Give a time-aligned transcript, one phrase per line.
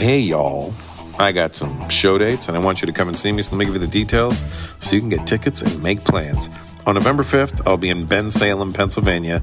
[0.00, 0.72] Hey, y'all.
[1.18, 3.54] I got some show dates and I want you to come and see me, so
[3.54, 4.42] let me give you the details
[4.80, 6.48] so you can get tickets and make plans.
[6.86, 9.42] On November 5th, I'll be in Bensalem, Pennsylvania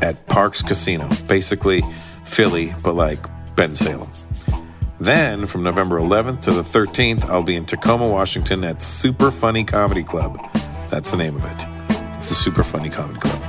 [0.00, 1.08] at Parx Casino.
[1.26, 1.82] Basically,
[2.24, 3.18] Philly, but like
[3.56, 4.08] Bensalem.
[5.00, 9.64] Then, from November 11th to the 13th, I'll be in Tacoma, Washington at Super Funny
[9.64, 10.38] Comedy Club.
[10.88, 11.66] That's the name of it.
[12.16, 13.42] It's the Super Funny Comedy Club.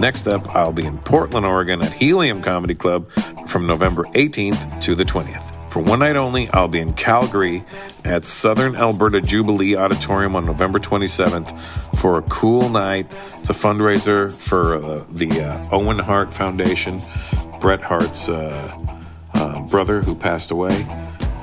[0.00, 3.08] Next up, I'll be in Portland, Oregon at Helium Comedy Club
[3.46, 5.43] from November 18th to the 20th.
[5.74, 7.64] For one night only, I'll be in Calgary
[8.04, 11.60] at Southern Alberta Jubilee Auditorium on November 27th
[11.98, 13.08] for a cool night.
[13.38, 17.02] It's a fundraiser for uh, the uh, Owen Hart Foundation,
[17.60, 19.02] Bret Hart's uh,
[19.34, 20.86] uh, brother who passed away,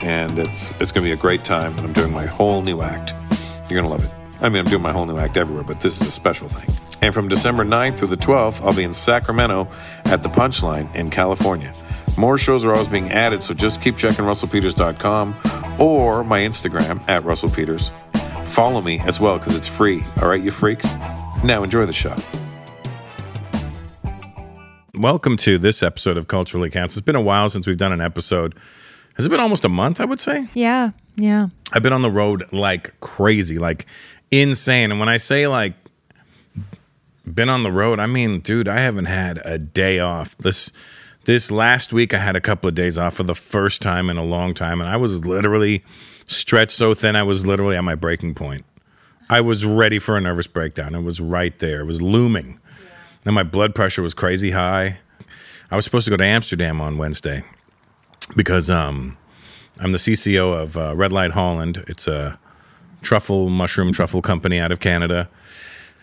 [0.01, 1.77] and it's it's going to be a great time.
[1.79, 3.13] I'm doing my whole new act.
[3.69, 4.11] You're going to love it.
[4.39, 6.73] I mean, I'm doing my whole new act everywhere, but this is a special thing.
[7.01, 9.67] And from December 9th through the 12th, I'll be in Sacramento
[10.05, 11.73] at the Punchline in California.
[12.21, 15.35] More shows are always being added, so just keep checking russellpeters.com
[15.79, 17.89] or my Instagram at russellpeters.
[18.45, 20.03] Follow me as well because it's free.
[20.21, 20.85] All right, you freaks?
[21.43, 22.15] Now enjoy the show.
[24.93, 26.99] Welcome to this episode of Culturally Canceled.
[26.99, 28.53] It's been a while since we've done an episode.
[29.15, 30.47] Has it been almost a month, I would say?
[30.53, 31.47] Yeah, yeah.
[31.73, 33.87] I've been on the road like crazy, like
[34.29, 34.91] insane.
[34.91, 35.73] And when I say like
[37.25, 40.37] been on the road, I mean, dude, I haven't had a day off.
[40.37, 40.71] This
[41.25, 44.17] this last week I had a couple of days off for the first time in
[44.17, 45.83] a long time and I was literally
[46.25, 48.65] stretched so thin I was literally at my breaking point.
[49.29, 50.93] I was ready for a nervous breakdown.
[50.93, 51.81] It was right there.
[51.81, 52.59] It was looming.
[53.25, 54.99] And my blood pressure was crazy high.
[55.69, 57.43] I was supposed to go to Amsterdam on Wednesday
[58.35, 59.17] because um,
[59.79, 61.83] I'm the CCO of uh, Red Light Holland.
[61.87, 62.39] It's a
[63.01, 65.29] truffle mushroom truffle company out of Canada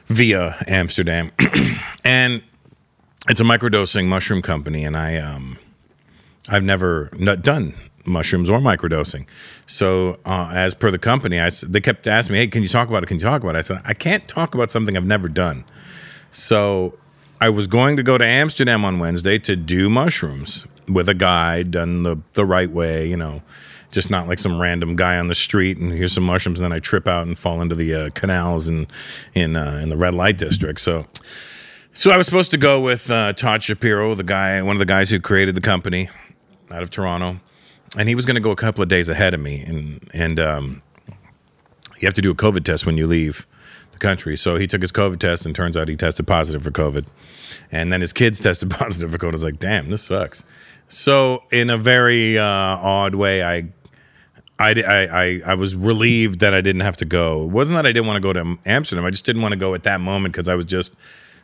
[0.06, 1.30] via Amsterdam,
[2.04, 2.42] and
[3.28, 4.84] it's a microdosing mushroom company.
[4.84, 5.58] And I um,
[6.48, 7.10] I've never
[7.42, 7.74] done
[8.06, 9.26] mushrooms or microdosing.
[9.66, 12.88] So uh, as per the company, I they kept asking me, "Hey, can you talk
[12.88, 13.06] about it?
[13.06, 15.64] Can you talk about it?" I said, "I can't talk about something I've never done."
[16.30, 16.98] So
[17.40, 21.70] I was going to go to Amsterdam on Wednesday to do mushrooms with a guide
[21.70, 23.42] done the the right way, you know,
[23.90, 26.76] just not like some random guy on the street and here's some mushrooms and then
[26.76, 28.86] I trip out and fall into the uh, canals and
[29.34, 30.80] in uh, in the red light district.
[30.80, 31.06] So
[31.92, 34.86] so I was supposed to go with uh, Todd Shapiro, the guy, one of the
[34.86, 36.08] guys who created the company
[36.72, 37.40] out of Toronto,
[37.96, 40.38] and he was going to go a couple of days ahead of me, and and
[40.38, 40.82] um,
[41.98, 43.46] you have to do a COVID test when you leave
[43.92, 44.36] the country.
[44.36, 47.06] So he took his COVID test, and turns out he tested positive for COVID.
[47.70, 49.30] And then his kids tested positive for COVID.
[49.30, 50.44] I was like, damn, this sucks.
[50.88, 53.68] So in a very uh, odd way, I,
[54.58, 57.44] I, I, I, was relieved that I didn't have to go.
[57.44, 59.04] It wasn't that I didn't want to go to Amsterdam.
[59.04, 60.94] I just didn't want to go at that moment because I was just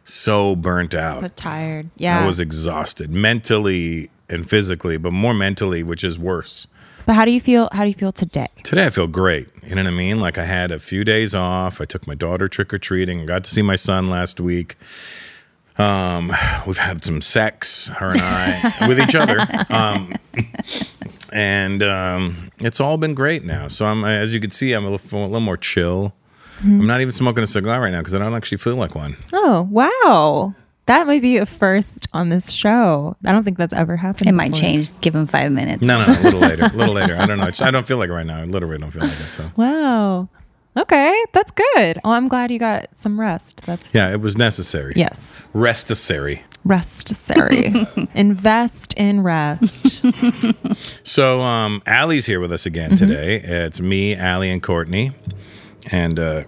[0.05, 1.23] so burnt out.
[1.23, 1.91] So tired.
[1.97, 2.23] Yeah.
[2.23, 6.67] I was exhausted mentally and physically, but more mentally, which is worse.
[7.07, 7.69] but how do you feel?
[7.73, 8.49] How do you feel today?
[8.63, 9.49] Today I feel great.
[9.67, 10.21] You know what I mean?
[10.21, 11.81] Like I had a few days off.
[11.81, 13.21] I took my daughter trick or treating.
[13.21, 14.77] I got to see my son last week.
[15.77, 16.33] Um,
[16.67, 19.45] we've had some sex, her and I, with each other.
[19.71, 20.15] Um,
[21.33, 23.69] and um, it's all been great now.
[23.69, 26.15] So I'm, as you can see, I'm a little, a little more chill.
[26.63, 29.17] I'm not even smoking a cigar right now because I don't actually feel like one.
[29.33, 30.55] Oh wow.
[30.87, 33.17] That might be a first on this show.
[33.25, 34.29] I don't think that's ever happened.
[34.29, 34.91] It might change.
[35.01, 35.83] Give him five minutes.
[35.83, 36.65] No, no, no, a little later.
[36.67, 37.17] A little later.
[37.17, 37.47] I don't know.
[37.47, 38.41] It's, I don't feel like it right now.
[38.41, 39.33] I literally don't feel like it.
[39.33, 40.29] So Wow.
[40.77, 42.01] Okay, that's good.
[42.05, 43.63] Oh, I'm glad you got some rest.
[43.65, 44.93] That's yeah, it was necessary.
[44.97, 46.43] yes, Restessary.
[46.67, 48.09] restessary.
[48.15, 50.05] Invest in rest.
[51.07, 53.07] So um Allie's here with us again Mm-hmm.
[53.07, 53.37] today.
[53.37, 55.13] It's me, Allie, and Courtney.
[55.91, 56.45] And uh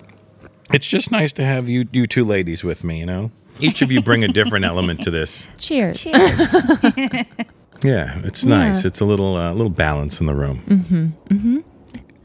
[0.73, 3.31] it's just nice to have you you two ladies with me, you know?
[3.59, 5.49] Each of you bring a different element to this.
[5.59, 6.07] Cheers.
[7.83, 8.85] Yeah, it's nice.
[8.85, 10.63] It's a little uh, little balance in the room.
[10.67, 11.35] Mm-hmm.
[11.35, 11.59] Mm-hmm.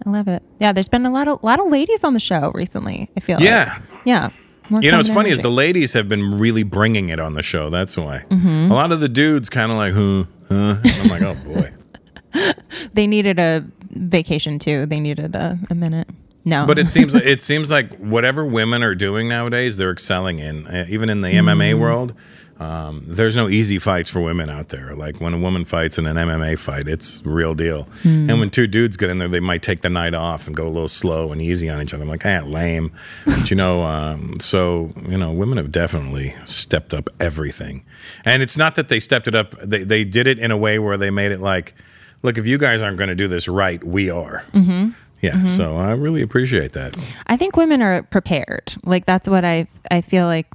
[0.06, 0.44] I love it.
[0.60, 3.10] Yeah, there's been a lot of lot of ladies on the show recently.
[3.16, 3.40] I feel.
[3.40, 3.80] Yeah.
[3.80, 4.02] Like.
[4.06, 4.30] Yeah.
[4.70, 7.34] More You know, it's feminine funny is the ladies have been really bringing it on
[7.34, 7.70] the show.
[7.70, 8.24] That's why.
[8.30, 8.72] Mm-hmm.
[8.72, 10.78] A lot of the dudes kind of like, huh, huh.
[10.84, 12.54] I'm like, oh boy.
[12.94, 14.86] they needed a vacation too.
[14.86, 16.08] They needed a, a minute.
[16.44, 20.68] No, But it seems it seems like whatever women are doing nowadays, they're excelling in.
[20.68, 22.14] Uh, even in the MMA world,
[22.60, 24.96] um, there's no easy fights for women out there.
[24.96, 27.88] Like when a woman fights in an MMA fight, it's real deal.
[28.04, 30.68] And when two dudes get in there, they might take the night off and go
[30.68, 32.04] a little slow and easy on each other.
[32.04, 32.92] I'm like, ah, lame.
[33.26, 37.84] But you know, um, so you know, women have definitely stepped up everything.
[38.26, 40.78] And it's not that they stepped it up; they they did it in a way
[40.78, 41.74] where they made it like,
[42.22, 44.44] look, if you guys aren't going to do this right, we are.
[44.54, 44.92] Mm-hmm.
[45.22, 46.98] Yeah, so I really appreciate that.
[47.28, 48.74] I think women are prepared.
[48.84, 50.48] Like that's what I I feel like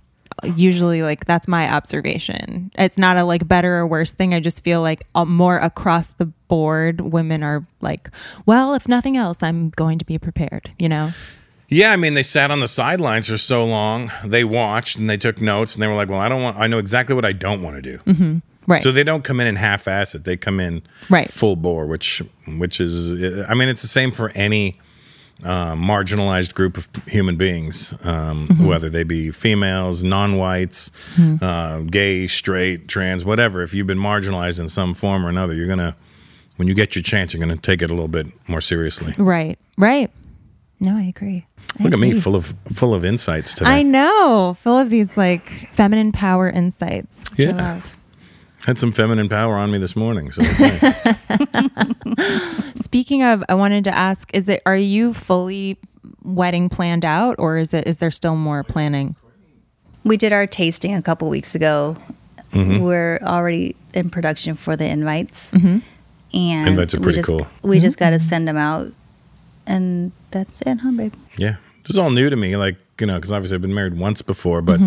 [0.45, 2.71] usually like that's my observation.
[2.77, 4.35] It's not a like better or worse thing.
[4.35, 8.11] I just feel like uh, more across the board women are like,
[8.45, 11.11] well, if nothing else, I'm going to be prepared, you know.
[11.69, 14.13] Yeah, I mean, they sat on the sidelines for so long.
[14.25, 16.57] They watched and they took notes, and they were like, "Well, I don't want.
[16.57, 18.83] I know exactly what I don't want to do." Right.
[18.83, 20.25] So they don't come in and half-ass it.
[20.25, 21.31] They come in Right.
[21.31, 22.23] full bore, which
[22.59, 23.11] which is,
[23.49, 24.79] I mean, it's the same for any
[25.45, 28.65] uh, marginalized group of human beings, um, Mm-hmm.
[28.67, 30.91] whether they be females, non-whites,
[31.43, 33.63] uh, gay, straight, trans, whatever.
[33.63, 35.95] If you've been marginalized in some form or another, you're gonna,
[36.57, 39.15] when you get your chance, you're gonna take it a little bit more seriously.
[39.19, 39.59] right.
[39.77, 40.11] Right.
[40.81, 41.47] No, I agree.
[41.79, 43.71] I Look at me, full of full of insights today.
[43.71, 47.39] I know, full of these like feminine power insights.
[47.39, 47.81] Yeah.
[48.67, 48.77] Love.
[48.77, 50.61] Had some feminine power on me this morning, so it's
[52.15, 52.75] nice.
[52.85, 55.79] Speaking of, I wanted to ask: Is it are you fully
[56.23, 59.17] wedding planned out, or is it is there still more planning?
[60.05, 61.97] We did our tasting a couple weeks ago.
[62.53, 62.83] Mm-hmm.
[62.83, 65.79] We're already in production for the invites, mm-hmm.
[66.35, 67.47] and Invites are we pretty just, cool.
[67.63, 67.83] We mm-hmm.
[67.83, 68.25] just got to mm-hmm.
[68.25, 68.93] send them out,
[69.67, 71.15] and that's it, huh, babe?
[71.37, 72.57] yeah, this is all new to me.
[72.57, 74.81] Like you know, because obviously I've been married once before, but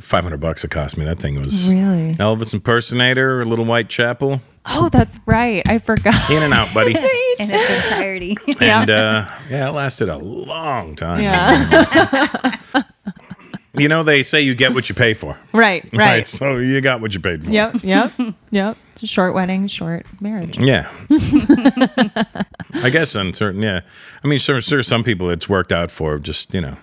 [0.00, 1.04] five hundred bucks it cost me.
[1.04, 2.14] That thing was Really?
[2.14, 5.62] Elvis impersonator, a Little White Chapel, Oh, that's right.
[5.68, 6.28] I forgot.
[6.30, 6.90] in and out, buddy.
[7.38, 8.36] In its entirety.
[8.60, 11.20] And uh, yeah, it lasted a long time.
[11.22, 12.56] Yeah.
[13.78, 15.36] You know, they say you get what you pay for.
[15.52, 15.86] right.
[15.92, 16.26] Right.
[16.26, 17.50] So you got what you paid for.
[17.50, 17.82] Yep.
[17.84, 18.12] Yep.
[18.50, 18.76] Yep.
[19.04, 20.56] Short wedding, short marriage.
[20.58, 20.90] Yeah.
[22.72, 23.60] I guess uncertain.
[23.60, 23.80] yeah.
[24.24, 26.78] I mean, sure, sure, some people it's worked out for just, you know,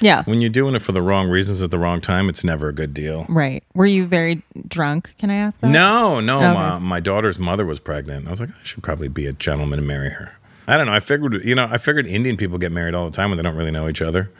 [0.00, 0.22] Yeah.
[0.24, 2.72] when you're doing it for the wrong reasons at the wrong time, it's never a
[2.72, 3.26] good deal.
[3.28, 3.62] Right.
[3.74, 5.14] Were you very drunk?
[5.18, 5.68] Can I ask that?
[5.68, 6.38] No, no.
[6.38, 6.54] Okay.
[6.54, 8.26] My, my daughter's mother was pregnant.
[8.26, 10.32] I was like, I should probably be a gentleman and marry her.
[10.66, 10.92] I don't know.
[10.92, 13.42] I figured, you know, I figured Indian people get married all the time when they
[13.42, 14.30] don't really know each other,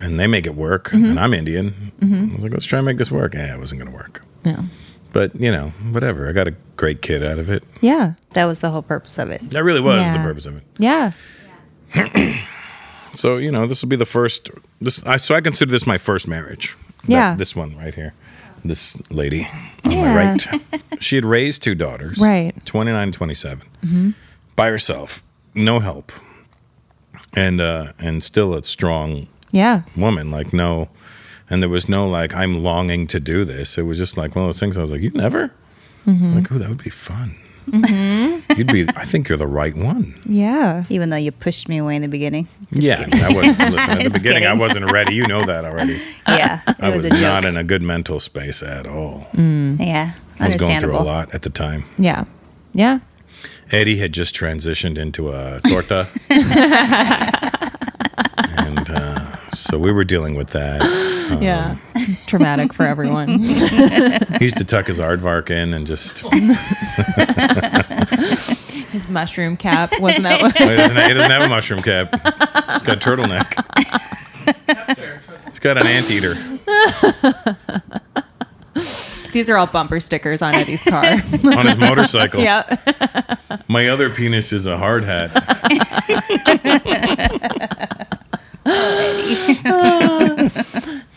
[0.00, 0.90] and they make it work.
[0.90, 1.06] Mm-hmm.
[1.06, 1.92] And I'm Indian.
[2.00, 3.34] I was like, let's try and make this work.
[3.34, 4.22] Yeah, it wasn't going to work.
[4.44, 4.62] Yeah.
[5.12, 6.28] But you know, whatever.
[6.28, 7.64] I got a great kid out of it.
[7.80, 8.12] Yeah.
[8.30, 9.50] That was the whole purpose of it.
[9.50, 10.62] That really was the purpose of it.
[10.78, 11.12] Yeah.
[13.14, 14.50] So you know, this will be the first.
[14.80, 16.76] This I so I consider this my first marriage.
[17.04, 17.34] That- Yeah.
[17.36, 18.14] this one right here.
[18.64, 19.48] This lady
[19.84, 20.04] on Yeah.
[20.04, 20.46] my right.
[21.00, 22.18] she had raised two daughters.
[22.18, 22.52] Right.
[22.66, 23.66] 29 and 27.
[23.84, 24.10] Mm-hmm.
[24.54, 25.22] By herself.
[25.54, 26.12] No help.
[27.34, 29.82] And uh and still a strong Yeah.
[29.96, 30.30] woman.
[30.30, 30.88] Like no
[31.48, 33.78] and there was no like I'm longing to do this.
[33.78, 35.52] It was just like one of those things I was like, You never?
[36.06, 37.36] I was like, oh, that would be fun.
[37.68, 38.39] Mm-hmm.
[38.56, 40.20] You'd be I think you're the right one.
[40.26, 40.84] Yeah.
[40.88, 42.48] Even though you pushed me away in the beginning.
[42.70, 43.58] yeah, I wasn't.
[43.58, 45.14] Listen, at the Just beginning, I wasn't ready.
[45.14, 46.00] You know that already.
[46.28, 46.60] Yeah.
[46.78, 47.20] I was, was a joke.
[47.20, 49.26] not in a good mental space at all.
[49.34, 50.14] yeah.
[50.38, 51.84] I was going through a lot at the time.
[51.98, 52.24] Yeah.
[52.72, 53.00] Yeah.
[53.72, 56.08] Eddie had just transitioned into a torta,
[58.58, 60.80] and uh, so we were dealing with that.
[61.40, 61.76] Yeah.
[61.94, 63.44] It's traumatic for everyone.
[64.40, 66.20] He used to tuck his aardvark in and just.
[68.90, 70.60] His mushroom cap wasn't that what?
[70.60, 72.10] Oh, he, doesn't, he doesn't have a mushroom cap.
[72.12, 73.54] He's got a turtleneck.
[75.46, 76.34] He's got an anteater.
[79.32, 81.04] These are all bumper stickers on Eddie's car.
[81.44, 82.42] on his motorcycle.
[82.42, 82.76] yeah.
[83.68, 85.30] My other penis is a hard hat.
[88.66, 89.99] Oh,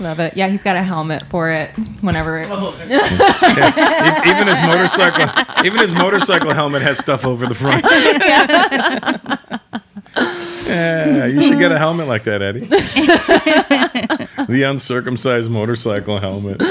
[0.03, 0.35] Love it.
[0.35, 1.69] Yeah, he's got a helmet for it.
[2.01, 2.43] Whenever.
[2.47, 5.29] Oh, e- even his motorcycle,
[5.65, 7.81] even his motorcycle helmet has stuff over the front.
[10.67, 12.65] yeah, you should get a helmet like that, Eddie.
[14.47, 16.61] the uncircumcised motorcycle helmet.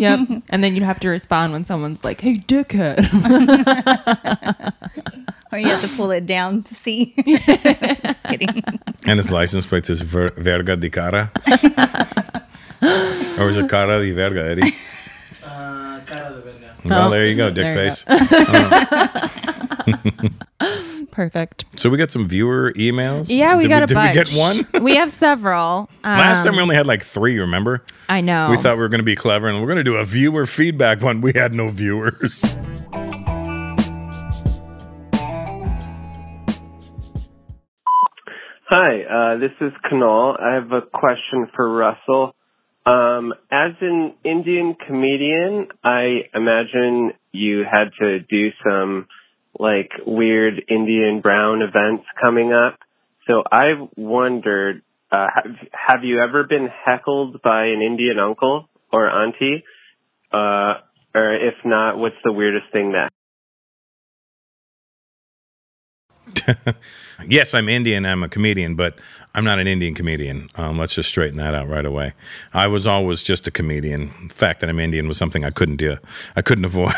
[0.00, 0.20] yep.
[0.48, 3.06] And then you'd have to respond when someone's like, "Hey, dickhead."
[5.52, 7.12] Or you have to pull it down to see.
[7.26, 8.62] Just kidding.
[9.04, 11.30] And his license plate says Ver- Verga di Cara.
[13.38, 14.74] or is it Cara di Verga, Eddie?
[15.44, 16.74] Uh, cara de verga.
[16.84, 18.04] Well, Oh, there you go, dick there you face.
[21.12, 21.64] Perfect.
[21.76, 23.26] So we got some viewer emails.
[23.28, 24.16] Yeah, we did got a did bunch.
[24.16, 24.34] we get
[24.74, 24.82] one?
[24.82, 25.90] we have several.
[26.02, 27.84] Last time Um, we only had like three, remember?
[28.08, 28.48] I know.
[28.50, 30.46] We thought we were going to be clever and we're going to do a viewer
[30.46, 31.20] feedback one.
[31.20, 32.44] We had no viewers.
[38.68, 40.40] Hi, uh, this is Kunal.
[40.40, 42.34] I have a question for Russell.
[42.84, 49.06] Um, as an Indian comedian, I imagine you had to do some
[49.58, 52.78] like weird Indian brown events coming up.
[53.28, 59.08] So I've wondered, uh, have, have you ever been heckled by an Indian uncle or
[59.08, 59.62] auntie?
[60.32, 60.80] Uh,
[61.14, 63.12] or if not, what's the weirdest thing that
[67.28, 68.06] yes, I'm Indian.
[68.06, 68.98] I'm a comedian, but
[69.34, 70.48] I'm not an Indian comedian.
[70.56, 72.14] Um, let's just straighten that out right away.
[72.52, 74.12] I was always just a comedian.
[74.28, 75.96] The fact that I'm Indian was something I couldn't do.
[76.36, 76.94] I couldn't avoid.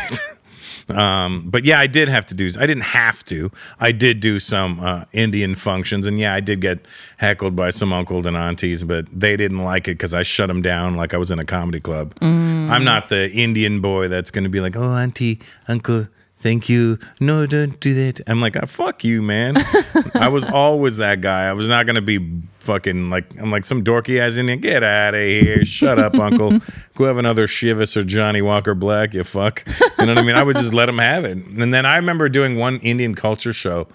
[0.91, 2.51] um, but yeah, I did have to do.
[2.59, 3.51] I didn't have to.
[3.81, 6.87] I did do some uh, Indian functions, and yeah, I did get
[7.19, 10.61] heckled by some uncles and aunties, but they didn't like it because I shut them
[10.63, 12.15] down like I was in a comedy club.
[12.21, 16.09] I'm not the Indian boy that's going to be like, "Oh, auntie, uncle."
[16.45, 16.99] Thank you.
[17.21, 18.21] No, don't do that.
[18.27, 19.57] I'm like, oh, fuck you, man.
[20.15, 21.49] I was always that guy.
[21.49, 24.61] I was not gonna be fucking like I'm like some dorky ass Indian.
[24.61, 25.65] Get out of here.
[25.65, 26.59] Shut up, uncle.
[26.97, 29.15] Go have another Chivas or Johnnie Walker Black.
[29.15, 29.65] You fuck.
[29.99, 30.37] You know what I mean?
[30.37, 31.39] I would just let him have it.
[31.39, 33.89] And then I remember doing one Indian culture show,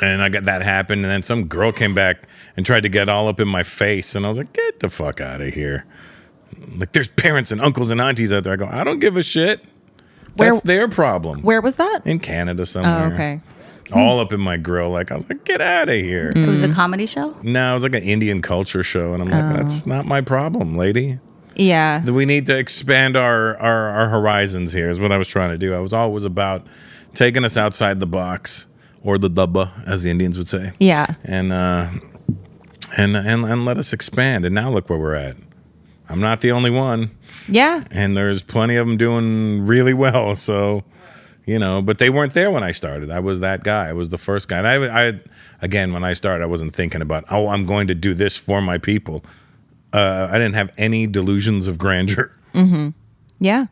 [0.00, 1.04] and I got that happened.
[1.04, 4.14] And then some girl came back and tried to get all up in my face,
[4.14, 5.86] and I was like, get the fuck out of here.
[6.76, 8.52] Like, there's parents and uncles and aunties out there.
[8.52, 9.64] I go, I don't give a shit.
[10.40, 12.00] Where- That's their problem Where was that?
[12.04, 13.10] in Canada somewhere.
[13.10, 13.40] Oh, okay.
[13.92, 14.90] All up in my grill.
[14.90, 16.32] Like I was like, get out of here.
[16.34, 17.36] It was a comedy show.
[17.42, 20.76] No, it was like an Indian culture show, and I'm like, that's not my problem,
[20.76, 21.18] lady.
[21.56, 22.04] Yeah.
[22.08, 24.88] We need to expand our, our our horizons here.
[24.90, 25.74] Is what I was trying to do.
[25.74, 26.64] I was always about
[27.14, 28.68] taking us outside the box,
[29.02, 31.06] or the dubba, as the Indians would say, Yeah.
[31.24, 31.88] and uh,
[32.96, 34.44] and and and let us expand.
[34.44, 35.36] And now look where we're at.
[36.08, 37.10] I'm not the only one
[37.50, 37.84] Yeah.
[37.90, 40.36] and there's plenty of them doing really well.
[40.36, 40.84] So,
[41.46, 43.10] you know, but they weren't there when I started.
[43.10, 43.88] I was that guy.
[43.88, 44.58] I was the first guy.
[44.58, 45.20] And I, I
[45.62, 48.60] again, when I started, I wasn't thinking about, oh, I'm going to do this for
[48.62, 49.24] my people.
[49.92, 52.30] Uh, I didn't have any delusions of grandeur.
[53.40, 53.66] Yeah.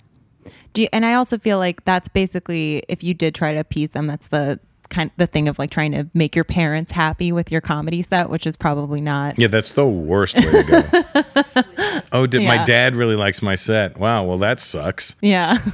[0.72, 3.90] Do you, and I also feel like that's basically if you did try to appease
[3.90, 4.58] them, that's the
[4.90, 8.02] kind of the thing of like trying to make your parents happy with your comedy
[8.02, 9.38] set, which is probably not.
[9.38, 12.02] Yeah, that's the worst way to go.
[12.12, 13.98] oh, did my dad really likes my set?
[13.98, 15.16] Wow, well that sucks.
[15.20, 15.58] Yeah.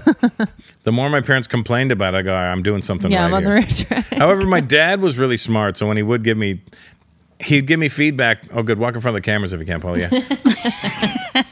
[0.84, 3.34] The more my parents complained about, it, I go, I'm doing something yeah, right I'm
[3.34, 3.58] on the here.
[3.58, 4.04] right track.
[4.18, 6.60] However, my dad was really smart, so when he would give me,
[7.40, 8.44] he'd give me feedback.
[8.52, 8.78] Oh, good.
[8.78, 10.02] Walk in front of the cameras if you can, Paulie.
[10.02, 11.42] Yeah.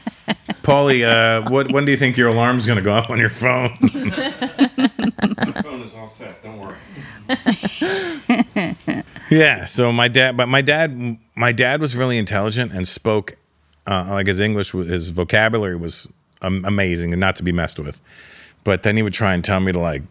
[0.61, 3.29] Paulie, uh, what, when do you think your alarm's going to go off on your
[3.29, 3.75] phone?
[3.81, 6.43] my phone is all set.
[6.43, 6.77] Don't worry.
[9.29, 9.65] yeah.
[9.65, 13.35] So my dad, but my dad, my dad was really intelligent and spoke
[13.87, 16.07] uh, like his English, his vocabulary was
[16.41, 17.99] um, amazing and not to be messed with.
[18.63, 20.03] But then he would try and tell me to like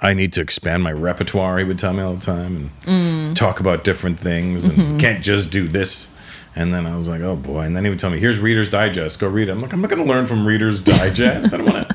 [0.00, 1.58] I need to expand my repertoire.
[1.58, 5.50] He would tell me all the time and talk about different things and can't just
[5.50, 6.10] do this.
[6.56, 7.62] And then I was like, oh boy.
[7.62, 9.18] And then he would tell me, here's Reader's Digest.
[9.18, 9.52] Go read it.
[9.52, 11.52] I'm like, I'm not going to learn from Reader's Digest.
[11.52, 11.93] I don't want to.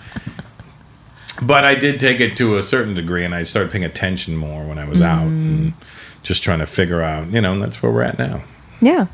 [1.41, 4.65] But I did take it to a certain degree and I started paying attention more
[4.65, 5.27] when I was out mm.
[5.27, 5.73] and
[6.21, 8.43] just trying to figure out, you know, and that's where we're at now.
[8.81, 9.07] Yeah.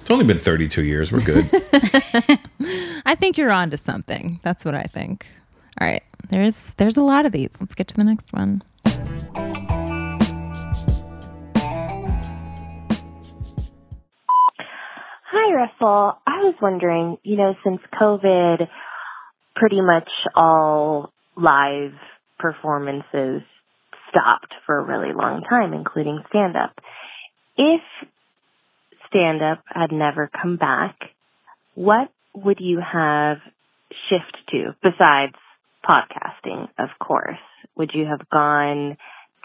[0.00, 1.12] It's only been 32 years.
[1.12, 1.48] We're good.
[3.06, 4.40] I think you're on to something.
[4.42, 5.26] That's what I think.
[5.80, 6.02] All right.
[6.30, 7.50] There's there's a lot of these.
[7.60, 8.62] Let's get to the next one.
[15.30, 16.18] Hi, Russell.
[16.26, 18.66] I was wondering, you know, since COVID,
[19.54, 21.92] pretty much all live
[22.38, 23.42] performances
[24.10, 26.72] stopped for a really long time, including stand up.
[27.56, 27.80] If
[29.08, 30.96] stand up had never come back,
[31.74, 33.38] what would you have
[34.08, 35.34] shift to besides
[35.88, 37.38] podcasting, of course?
[37.76, 38.96] Would you have gone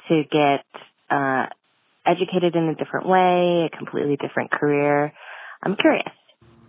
[0.09, 0.65] to get
[1.09, 1.45] uh,
[2.05, 5.13] educated in a different way, a completely different career?
[5.61, 6.11] I'm curious.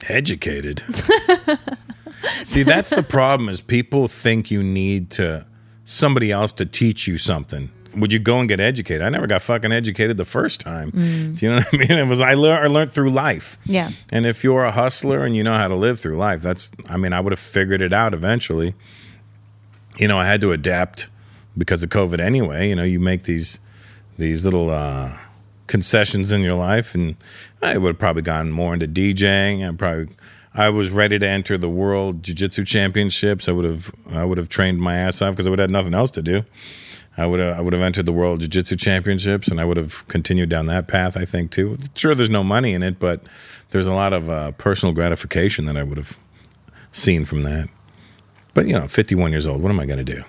[0.08, 0.82] Educated.
[2.42, 5.46] See, that's the problem is people think you need to
[5.84, 7.70] somebody else to teach you something.
[7.96, 9.02] Would you go and get educated?
[9.02, 10.90] I never got fucking educated the first time.
[10.90, 11.38] Mm.
[11.38, 11.90] Do you know what I mean?
[11.90, 13.56] It was I learned I learned through life.
[13.64, 13.90] Yeah.
[14.10, 16.96] And if you're a hustler and you know how to live through life, that's I
[16.96, 18.74] mean, I would have figured it out eventually.
[19.96, 21.08] You know, I had to adapt
[21.56, 22.68] because of COVID anyway.
[22.68, 23.60] You know, you make these
[24.18, 25.16] these little uh,
[25.66, 27.16] concessions in your life, and
[27.62, 29.66] I would have probably gotten more into DJing.
[29.68, 30.08] I probably
[30.56, 33.48] I was ready to enter the World Jiu Jitsu Championships.
[33.48, 35.72] I would have I would have trained my ass off because I would have had
[35.72, 36.44] nothing else to do.
[37.16, 39.76] I would have, I would have entered the World Jiu Jitsu Championships, and I would
[39.76, 41.16] have continued down that path.
[41.16, 41.78] I think too.
[41.94, 43.20] Sure, there's no money in it, but
[43.70, 46.18] there's a lot of uh, personal gratification that I would have
[46.92, 47.68] seen from that.
[48.52, 49.62] But you know, 51 years old.
[49.62, 50.24] What am I going to do?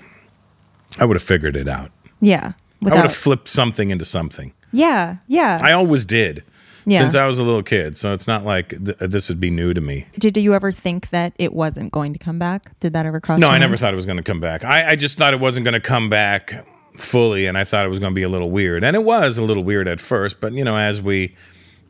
[1.00, 1.92] I would have figured it out.
[2.22, 2.54] Yeah.
[2.84, 4.54] I would have flipped something into something.
[4.72, 5.18] yeah.
[5.28, 5.60] Yeah.
[5.62, 6.44] I always did.
[6.88, 7.00] Yeah.
[7.00, 9.50] Since I was a little kid, so it's not like th- uh, this would be
[9.50, 10.06] new to me.
[10.20, 12.78] Did you ever think that it wasn't going to come back?
[12.80, 13.40] Did that ever cross?
[13.40, 14.64] No, I never thought it was going to come back.
[14.64, 16.54] I, I just thought it wasn't going to come back
[16.96, 19.38] fully, and I thought it was going to be a little weird, and it was
[19.38, 20.40] a little weird at first.
[20.40, 21.36] But you know, as we,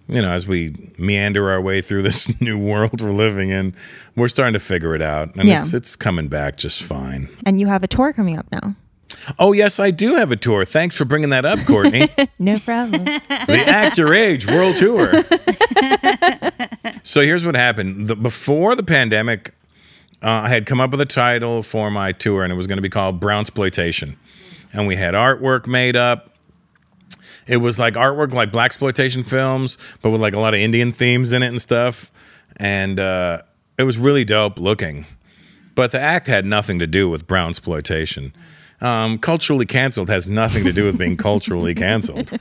[0.08, 3.76] you know, as we meander our way through this new world we're living in,
[4.16, 5.60] we're starting to figure it out, and Yeah.
[5.60, 7.28] it's it's coming back just fine.
[7.46, 8.76] And you have a tour coming up now.
[9.40, 10.66] Oh yes, I do have a tour.
[10.66, 12.10] Thanks for bringing that up, Courtney.
[12.38, 13.06] No problem.
[13.06, 15.24] the Act Your Age World Tour.
[17.04, 18.08] so here's what happened.
[18.08, 19.54] The, before the pandemic,
[20.22, 22.78] uh, I had come up with a title for my tour, and it was going
[22.78, 24.18] to be called Brown Exploitation.
[24.74, 26.32] And we had artwork made up.
[27.48, 30.92] It was like artwork like black exploitation films, but with like a lot of Indian
[30.92, 32.12] themes in it and stuff.
[32.58, 33.42] And uh,
[33.78, 35.06] it was really dope looking.
[35.74, 38.34] But the act had nothing to do with brown exploitation.
[38.82, 42.32] Um, culturally canceled has nothing to do with being culturally canceled.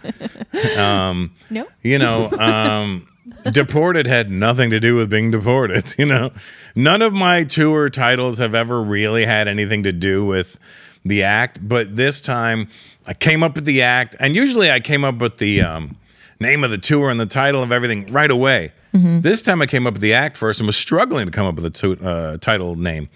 [0.76, 1.66] Um, No.
[1.82, 3.06] You know, um,
[3.52, 5.94] deported had nothing to do with being deported.
[5.98, 6.32] You know,
[6.74, 10.58] none of my tour titles have ever really had anything to do with
[11.04, 11.58] the act.
[11.66, 12.68] But this time,
[13.06, 15.96] I came up with the act, and usually I came up with the um,
[16.40, 18.72] name of the tour and the title of everything right away.
[18.92, 21.56] This time I came up with the act first and was struggling to come up
[21.56, 23.08] with a to- uh, title name.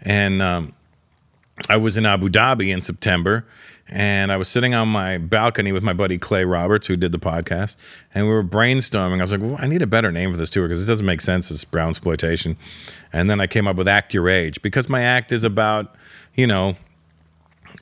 [0.00, 0.72] And um,
[1.68, 3.44] I was in Abu Dhabi in September,
[3.88, 7.18] and I was sitting on my balcony with my buddy Clay Roberts, who did the
[7.18, 7.76] podcast,
[8.14, 9.18] and we were brainstorming.
[9.18, 11.06] I was like, well, I need a better name for this tour because this doesn't
[11.06, 11.48] make sense.
[11.48, 12.56] This brown exploitation.
[13.12, 15.94] And then I came up with Act Your Age because my act is about,
[16.34, 16.76] you know,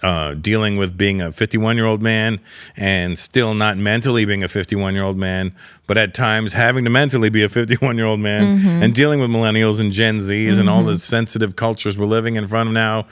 [0.05, 2.39] uh, dealing with being a 51 year old man
[2.77, 5.51] and still not mentally being a 51 year old man,
[5.87, 9.31] but at times having to mentally be a 51 year old man and dealing with
[9.31, 13.07] millennials and Gen Zs and all the sensitive cultures we're living in front of now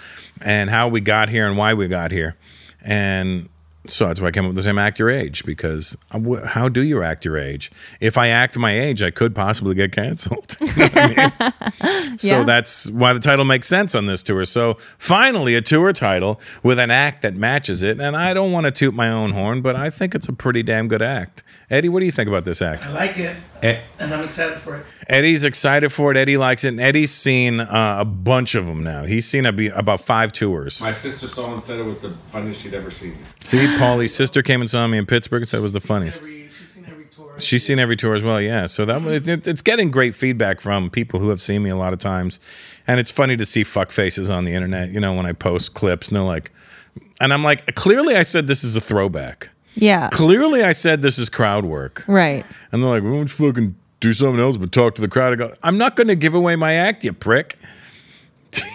[0.44, 2.36] and how we got here and why we got here.
[2.82, 3.48] And
[3.88, 6.68] so that's why I came up with the same act your age because uh, how
[6.68, 7.70] do you act your age?
[8.00, 10.56] If I act my age, I could possibly get canceled.
[10.60, 12.16] You know I mean?
[12.18, 12.44] So Yeah.
[12.44, 14.44] that's why the title makes sense on this tour.
[14.44, 17.98] So finally, a tour title with an act that matches it.
[18.00, 20.62] And I don't want to toot my own horn, but I think it's a pretty
[20.62, 21.42] damn good act.
[21.70, 22.86] Eddie, what do you think about this act?
[22.86, 24.84] I like it, Eh, and I'm excited for it.
[25.08, 26.16] Eddie's excited for it.
[26.16, 26.68] Eddie likes it.
[26.68, 29.04] And Eddie's seen uh, a bunch of them now.
[29.04, 30.80] He's seen a, about five tours.
[30.82, 33.16] My sister saw and said it was the funniest she'd ever seen.
[33.40, 36.24] See, Paulie's sister came and saw me in Pittsburgh and said it was the funniest.
[36.24, 37.34] She's seen every tour.
[37.40, 38.66] She's seen every tour as well, yeah.
[38.66, 41.76] So that it, it- it's getting great feedback from people who have seen me a
[41.76, 42.40] lot of times,
[42.88, 44.90] and it's funny to see fuck faces on the internet.
[44.90, 46.50] You know, when I post clips, and they're like,
[47.20, 49.50] and I'm like, clearly I said this is a throwback.
[49.74, 50.10] Yeah.
[50.12, 52.44] Clearly I said this is crowd work, Right.
[52.72, 55.32] and they're like, why don't you fucking do something else but talk to the crowd?
[55.32, 57.56] I go, I'm not going to give away my act, you prick.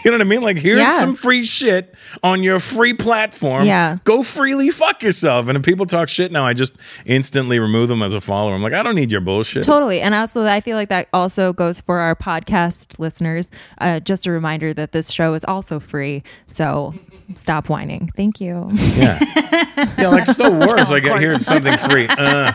[0.04, 0.42] You know what I mean?
[0.42, 1.00] Like, here's Yeah.
[1.00, 3.66] some free shit on your free platform.
[3.66, 3.98] Yeah.
[4.06, 5.50] Go freely fuck yourself.
[5.50, 8.56] And if people talk shit now, I just instantly remove them as a follower.
[8.56, 9.64] I'm like, I don't need your bullshit.
[9.64, 10.00] Totally.
[10.02, 13.50] And also, I feel like that also goes for our podcast listeners.
[13.80, 16.24] Uh, just a reminder that this show is also free.
[16.48, 16.96] So
[17.36, 18.10] stop whining.
[18.16, 18.70] Thank you.
[18.74, 19.20] Yeah.
[19.98, 20.92] yeah, like it's the worst.
[20.92, 22.08] Like I hear something free.
[22.10, 22.52] Uh,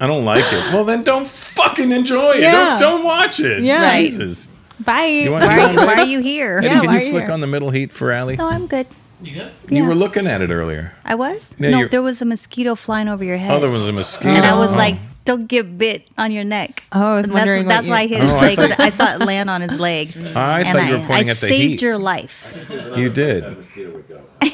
[0.00, 0.72] I don't like it.
[0.72, 2.40] Well, then don't fucking enjoy it.
[2.42, 2.76] Yeah.
[2.76, 3.62] Don't, don't watch it.
[3.62, 3.84] Yeah.
[3.86, 4.06] Right.
[4.06, 4.48] Jesus.
[4.78, 5.04] Bye.
[5.06, 6.58] You want, Why you are you, me- why are you here?
[6.58, 7.32] Eddie, Yeah, can are you you flick here?
[7.32, 8.36] on the middle heat for Allie?
[8.36, 8.86] No, I'm good.
[9.22, 9.52] You good?
[9.68, 9.88] You Yeah.
[9.88, 10.94] were looking at it earlier.
[11.04, 11.52] I was?
[11.58, 13.50] Yeah, no, you're- there was a mosquito flying over your head.
[13.50, 14.30] Oh, there was a mosquito.
[14.30, 14.76] and I was Oh.
[14.76, 16.82] like, don't get bit on your neck.
[16.92, 18.80] Oh, I was And wondering That's, what that's you- why his Oh, I legs, thought-
[18.80, 20.08] I, saw it land on his leg.
[20.36, 21.54] I thought you were pointing I at the heat.
[21.54, 22.56] I saved your life
[22.96, 23.44] You did.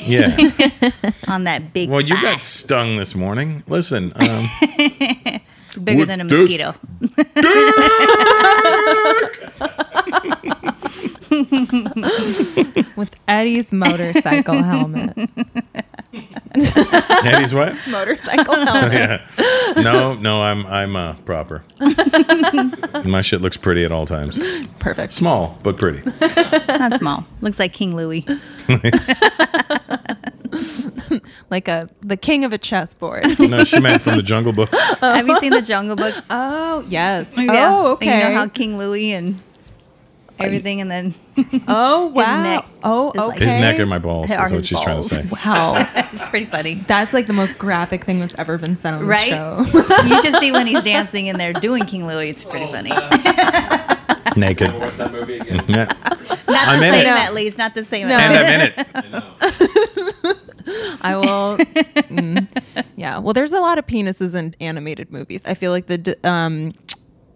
[0.07, 0.37] Yeah.
[1.29, 2.23] on that big Well, you thigh.
[2.23, 3.63] got stung this morning.
[3.69, 4.49] Listen, um,
[5.83, 6.75] bigger than a mosquito.
[12.97, 15.17] With Eddie's motorcycle helmet.
[17.25, 17.77] Eddie's what?
[17.89, 18.93] Motorcycle helmet.
[19.39, 19.73] yeah.
[19.77, 21.65] No, no, I'm I'm uh, proper.
[23.05, 24.41] My shit looks pretty at all times.
[24.79, 25.13] Perfect.
[25.13, 26.03] Small but pretty.
[26.69, 27.27] Not small.
[27.41, 28.27] Looks like King Louie.
[31.51, 33.39] Like a the king of a chessboard.
[33.39, 34.71] No, she meant from the Jungle Book.
[35.01, 36.15] Have you seen the Jungle Book?
[36.31, 37.31] oh yes.
[37.37, 37.71] Yeah.
[37.71, 38.19] Oh okay.
[38.19, 39.41] You know how King Louie and
[40.39, 41.15] everything, and then
[41.69, 42.43] oh wow.
[42.43, 43.45] neck oh okay.
[43.47, 44.31] His neck are my balls.
[44.31, 45.27] Are That's what his she's trying to say.
[45.45, 45.89] Wow.
[46.13, 46.75] it's pretty funny.
[46.75, 49.65] That's like the most graphic thing that's ever been said on the show.
[50.07, 52.31] you should see when he's dancing and they're doing King Louie.
[52.31, 52.91] It's pretty funny.
[54.37, 54.75] Naked.
[54.75, 55.65] What's that movie again?
[55.69, 55.85] Yeah.
[56.49, 57.19] Not I'm the in same, it.
[57.19, 57.59] at least.
[57.59, 58.09] Not the same.
[58.09, 58.17] No.
[58.17, 58.35] And.
[58.35, 60.37] I'm in it.
[61.01, 61.57] I will.
[61.59, 62.83] mm.
[62.97, 63.19] yeah.
[63.19, 65.43] Well, there's a lot of penises in animated movies.
[65.45, 66.73] I feel like the um,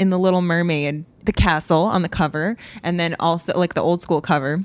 [0.01, 4.03] in the Little Mermaid, the castle on the cover, and then also like the old
[4.03, 4.61] school cover.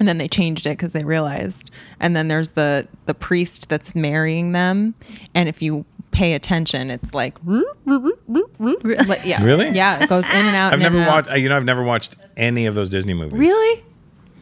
[0.00, 1.70] And then they changed it because they realized.
[2.00, 4.94] And then there's the the priest that's marrying them,
[5.34, 9.68] and if you pay attention, it's like, like yeah, Really?
[9.70, 10.68] yeah, it goes in and out.
[10.68, 11.10] I've and never and out.
[11.26, 11.30] watched.
[11.30, 13.38] Uh, you know, I've never watched any of those Disney movies.
[13.38, 13.84] Really?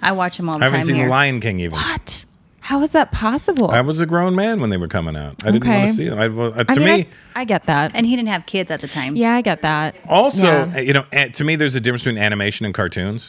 [0.00, 0.72] I watch them all the time.
[0.72, 1.08] I haven't seen here.
[1.08, 1.72] Lion King even.
[1.78, 2.24] What?
[2.68, 3.70] How is that possible?
[3.70, 5.42] I was a grown man when they were coming out.
[5.42, 5.78] I didn't Okay.
[5.78, 6.18] want to see them.
[6.18, 7.92] I, well, uh, to I mean, me, I, I get that.
[7.94, 9.16] And he didn't have kids at the time.
[9.16, 9.96] yeah, I get that.
[10.06, 10.72] also, Yeah.
[10.76, 13.26] uh, you know, uh, to me, there's a difference between animation and cartoons.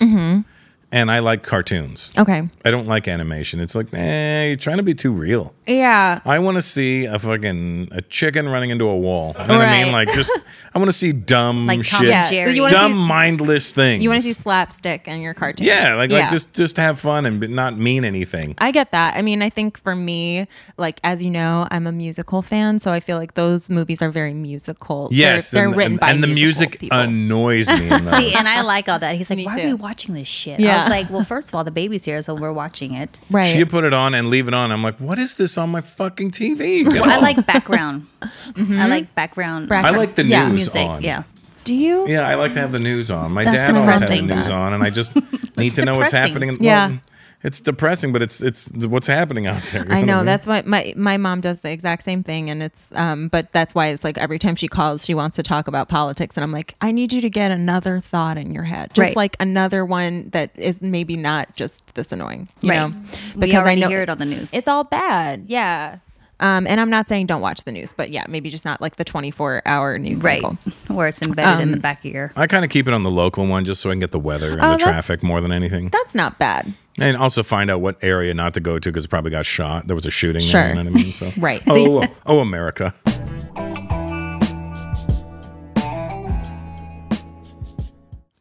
[0.91, 2.11] And I like cartoons.
[2.17, 2.49] Okay.
[2.65, 3.59] I don't like animation.
[3.59, 5.53] It's like, eh, you're trying to be too real.
[5.67, 6.19] Yeah.
[6.25, 9.35] I want to see a fucking a chicken running into a wall.
[9.39, 9.93] You know what I mean?
[9.93, 10.07] Right.
[10.07, 10.31] Like just
[10.73, 12.53] I want to see dumb Like Tom shit, and Jerry.
[12.55, 14.01] You wanna dumb see- mindless things.
[14.01, 15.67] You want to see slapstick in your cartoon?
[15.67, 16.21] Yeah, like Yeah.
[16.21, 18.55] like just just have fun and b- not mean anything.
[18.57, 19.15] I get that.
[19.15, 20.47] I mean, I think for me,
[20.77, 24.09] like as you know, I'm a musical fan, so I feel like those movies are
[24.09, 25.07] very musical.
[25.09, 26.39] They're- Yes, they're, and, written and, by and the musical
[26.71, 26.97] music people.
[26.97, 27.89] annoys me.
[27.91, 28.17] In those.
[28.17, 29.15] See, and I like all that.
[29.17, 29.61] He's like, Me why too.
[29.67, 30.59] are we watching this shit?
[30.79, 33.19] I was like, well, first of all, the baby's here, so we're watching it.
[33.31, 33.45] right.
[33.45, 34.71] She put it on and leave it on.
[34.71, 36.85] I'm like, what is this on my fucking TV?
[36.99, 38.07] Well, I like background.
[38.21, 38.79] Mm-hmm.
[38.79, 39.69] I like background.
[39.69, 40.45] Back- I like the Yeah.
[40.47, 40.87] news music.
[40.87, 41.01] on.
[41.01, 41.23] Yeah.
[41.65, 42.07] Do you?
[42.07, 43.31] Yeah, I like to have the news on.
[43.31, 44.27] My That's dad always had the depressing.
[44.27, 45.13] news on, and I just
[45.57, 46.57] need to know what's happening.
[46.63, 46.87] Yeah.
[46.89, 46.99] well,
[47.41, 49.83] it's depressing, but it's it's what's happening out there.
[49.89, 50.25] I what know mean?
[50.25, 53.73] that's why my my mom does the exact same thing, and it's um, but that's
[53.73, 56.51] why it's like every time she calls, she wants to talk about politics, and I'm
[56.51, 59.15] like, I need you to get another thought in your head, just Right.
[59.15, 62.77] like another one that is maybe not just this annoying, you Right.
[62.89, 62.93] know?
[63.35, 64.53] We already hear it on the news.
[64.53, 65.99] it's all bad, yeah.
[66.41, 68.95] Um, and I'm not saying don't watch the news, but yeah, maybe just not like
[68.95, 70.41] the 24 hour news Right.
[70.41, 70.57] cycle.
[70.87, 72.31] Where it's embedded in the Um, back of your.
[72.37, 74.19] I kind of keep it on the local one just so I can get the
[74.19, 76.73] weather and Oh, the traffic more than anything, That's not bad.
[77.01, 79.87] And also find out what area not to go to because it probably got shot.
[79.87, 80.41] There was a shooting.
[80.41, 80.61] Sure.
[80.61, 81.13] There, you know what I mean?
[81.13, 81.61] So Right.
[81.67, 82.93] Oh, oh, oh, America.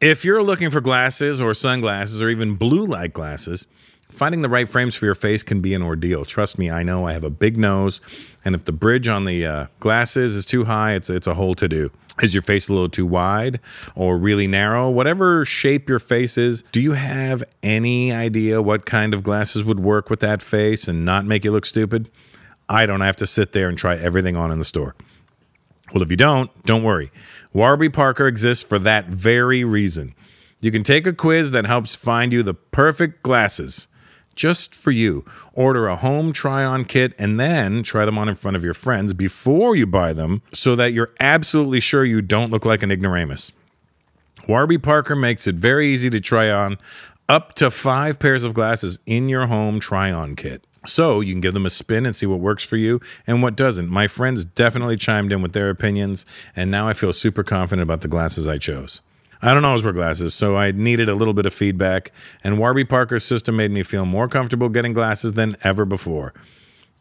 [0.01, 3.67] If you're looking for glasses or sunglasses or even blue light glasses,
[4.11, 6.25] finding the right frames for your face can be an ordeal.
[6.25, 8.01] Trust me, I know I have a big nose,
[8.43, 11.55] and if the bridge on the uh, glasses is too high, it's it's a whole
[11.55, 11.91] to do.
[12.21, 13.59] Is your face a little too wide
[13.95, 14.89] or really narrow?
[14.89, 19.79] Whatever shape your face is, do you have any idea what kind of glasses would
[19.79, 22.09] work with that face and not make you look stupid?
[22.67, 24.95] I don't have to sit there and try everything on in the store.
[25.93, 27.09] Well, if you don't, don't worry.
[27.53, 30.13] Warby Parker exists for that very reason.
[30.61, 33.87] You can take a quiz that helps find you the perfect glasses
[34.39, 35.25] just for you.
[35.53, 38.73] Order a home try on kit and then try them on in front of your
[38.73, 42.89] friends before you buy them so that you're absolutely sure you don't look like an
[42.89, 43.51] ignoramus.
[44.47, 46.77] Warby Parker makes it very easy to try on
[47.27, 50.65] up to five pairs of glasses in your home try on kit.
[50.85, 53.57] So you can give them a spin and see what works for you and what
[53.57, 53.89] doesn't.
[53.89, 56.25] My friends definitely chimed in with their opinions,
[56.55, 59.01] and now I feel super confident about the glasses I chose.
[59.41, 62.11] I don't always wear glasses, so I needed a little bit of feedback,
[62.43, 66.33] and Warby Parker's system made me feel more comfortable getting glasses than ever before.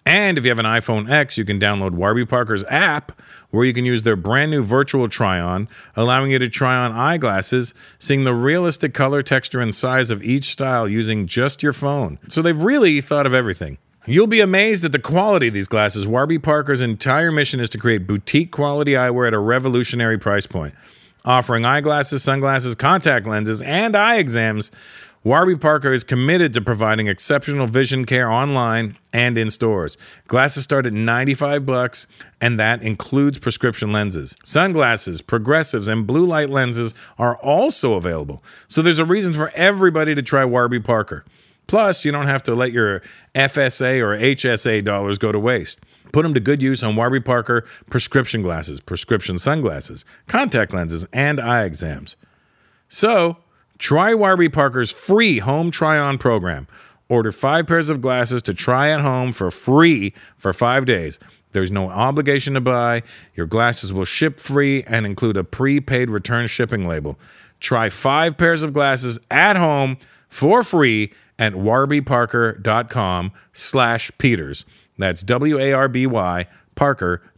[0.07, 3.21] And if you have an iPhone X, you can download Warby Parker's app
[3.51, 6.93] where you can use their brand new virtual try on, allowing you to try on
[6.93, 12.19] eyeglasses, seeing the realistic color, texture, and size of each style using just your phone.
[12.29, 13.77] So they've really thought of everything.
[14.07, 16.07] You'll be amazed at the quality of these glasses.
[16.07, 20.75] Warby Parker's entire mission is to create boutique quality eyewear at a revolutionary price point.
[21.25, 24.71] Offering eyeglasses, sunglasses, contact lenses, and eye exams,
[25.25, 29.99] Warby Parker is committed to providing exceptional vision care online and in stores.
[30.29, 32.07] Glasses start at 95 bucks
[32.41, 34.37] and that includes prescription lenses.
[34.45, 38.43] Sunglasses, progressives and blue light lenses are also available.
[38.69, 41.25] So there's a reason for everybody to try Warby Parker.
[41.67, 43.03] Plus, you don't have to let your
[43.35, 45.79] FSA or HSA dollars go to waste.
[46.13, 51.41] Put them to good use on Warby Parker prescription glasses, prescription sunglasses, contact lenses, and
[51.41, 52.17] eye exams.
[52.89, 53.39] So,
[53.79, 56.67] try Warby Parker's free home try on program.
[57.09, 61.19] Order five pairs of glasses to try at home for free for five days.
[61.53, 63.03] There's no obligation to buy.
[63.35, 67.19] Your glasses will ship free and include a prepaid return shipping label.
[67.61, 69.97] Try five pairs of glasses at home
[70.29, 74.67] for free at warbyparker.com slash Peters.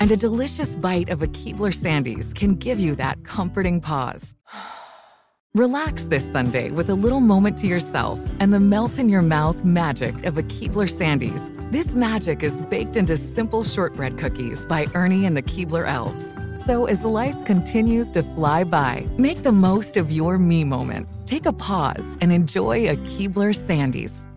[0.00, 4.36] And a delicious bite of a Keebler Sandies can give you that comforting pause.
[5.54, 9.64] Relax this Sunday with a little moment to yourself and the melt in your mouth
[9.64, 11.50] magic of a Keebler Sandies.
[11.72, 16.36] This magic is baked into simple shortbread cookies by Ernie and the Keebler Elves.
[16.64, 21.08] So as life continues to fly by, make the most of your me moment.
[21.26, 24.27] Take a pause and enjoy a Keebler Sandies.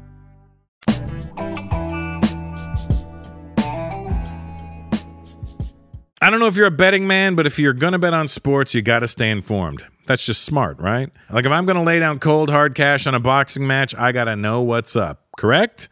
[6.24, 8.28] I don't know if you're a betting man, but if you're going to bet on
[8.28, 9.88] sports, you got to stay informed.
[10.06, 11.10] That's just smart, right?
[11.32, 14.12] Like if I'm going to lay down cold hard cash on a boxing match, I
[14.12, 15.90] got to know what's up, correct?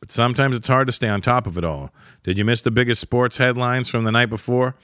[0.00, 1.92] But sometimes it's hard to stay on top of it all.
[2.24, 4.74] Did you miss the biggest sports headlines from the night before?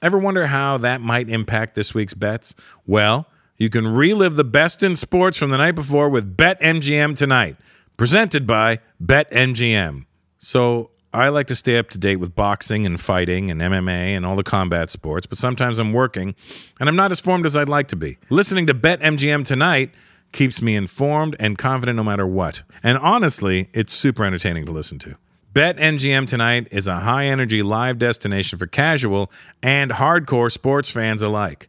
[0.00, 2.56] Ever wonder how that might impact this week's bets?
[2.84, 3.28] Well,
[3.58, 7.56] you can relive the best in sports from the night before with BetMGM tonight,
[7.96, 10.06] presented by BetMGM.
[10.38, 14.24] So, I like to stay up to date with boxing and fighting and MMA and
[14.24, 16.34] all the combat sports, but sometimes I'm working
[16.80, 18.16] and I'm not as formed as I'd like to be.
[18.30, 19.90] Listening to BetMGM tonight
[20.32, 22.62] keeps me informed and confident no matter what.
[22.82, 25.18] And honestly, it's super entertaining to listen to.
[25.54, 29.30] BetMGM tonight is a high energy live destination for casual
[29.62, 31.68] and hardcore sports fans alike.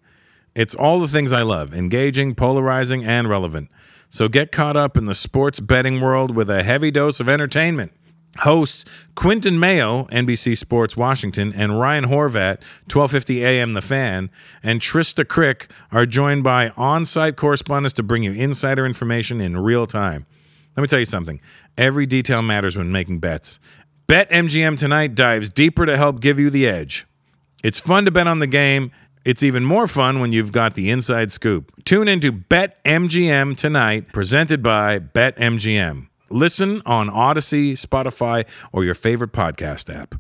[0.56, 3.70] It's all the things I love engaging, polarizing, and relevant.
[4.10, 7.92] So get caught up in the sports betting world with a heavy dose of entertainment.
[8.40, 14.30] Hosts Quinton Mayo, NBC Sports Washington, and Ryan Horvat, 1250 AM The Fan,
[14.64, 19.86] and Trysta Krick are joined by on-site correspondents to bring you insider information in real
[19.86, 20.26] time.
[20.76, 21.40] Let me tell you something.
[21.78, 23.60] Every detail matters when making bets.
[24.08, 27.06] Bet MGM tonight dives deeper to help give you the edge.
[27.64, 28.92] It's fun to bet on the game.
[29.24, 31.72] It's even more fun when you've got the inside scoop.
[31.86, 36.08] Tune into Bet MGM tonight, presented by Bet MGM.
[36.34, 40.16] Listen on Odyssey, Spotify, or your favorite podcast app.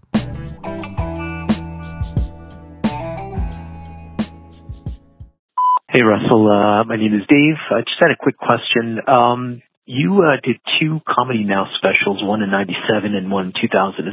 [5.89, 6.51] Hey, Russell.
[6.51, 7.55] Uh, my name is Dave.
[7.71, 8.99] I just had a quick question.
[9.07, 14.07] Um, you uh, did two Comedy Now specials, one in 97 and one in 2003.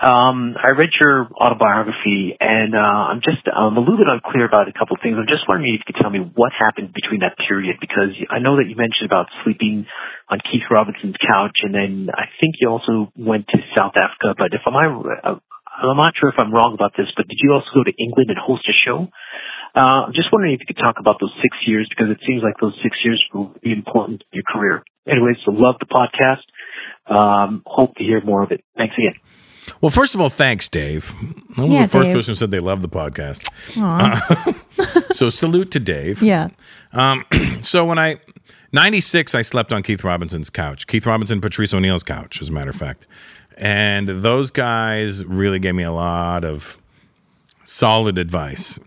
[0.00, 4.68] Um, I read your autobiography and uh, I'm just I'm a little bit unclear about
[4.68, 5.20] a couple of things.
[5.20, 8.40] I'm just wondering if you could tell me what happened between that period because I
[8.40, 9.84] know that you mentioned about sleeping
[10.32, 14.32] on Keith Robinson's couch and then I think you also went to South Africa.
[14.32, 15.36] But if I'm, uh,
[15.76, 18.32] I'm not sure if I'm wrong about this, but did you also go to England
[18.32, 19.12] and host a show?
[19.76, 22.42] Uh, I'm just wondering if you could talk about those six years because it seems
[22.42, 24.82] like those six years will be important in your career.
[25.08, 26.42] Anyways, so love the podcast.
[27.12, 28.64] Um, hope to hear more of it.
[28.76, 29.14] Thanks again.
[29.80, 31.12] Well, first of all, thanks, Dave.
[31.56, 32.16] I was Yeah, the first Dave.
[32.16, 33.48] person who said they love the podcast.
[33.78, 34.54] Aw.
[34.78, 36.22] Uh, so salute to Dave.
[36.22, 36.48] Yeah.
[36.92, 37.24] Um,
[37.62, 38.16] so when I
[38.72, 40.86] 96, I slept on Keith Robinson's couch.
[40.86, 43.06] Keith Robinson, Patrice O'Neal's couch, as a matter of fact.
[43.56, 46.78] And those guys really gave me a lot of
[47.64, 48.78] solid advice.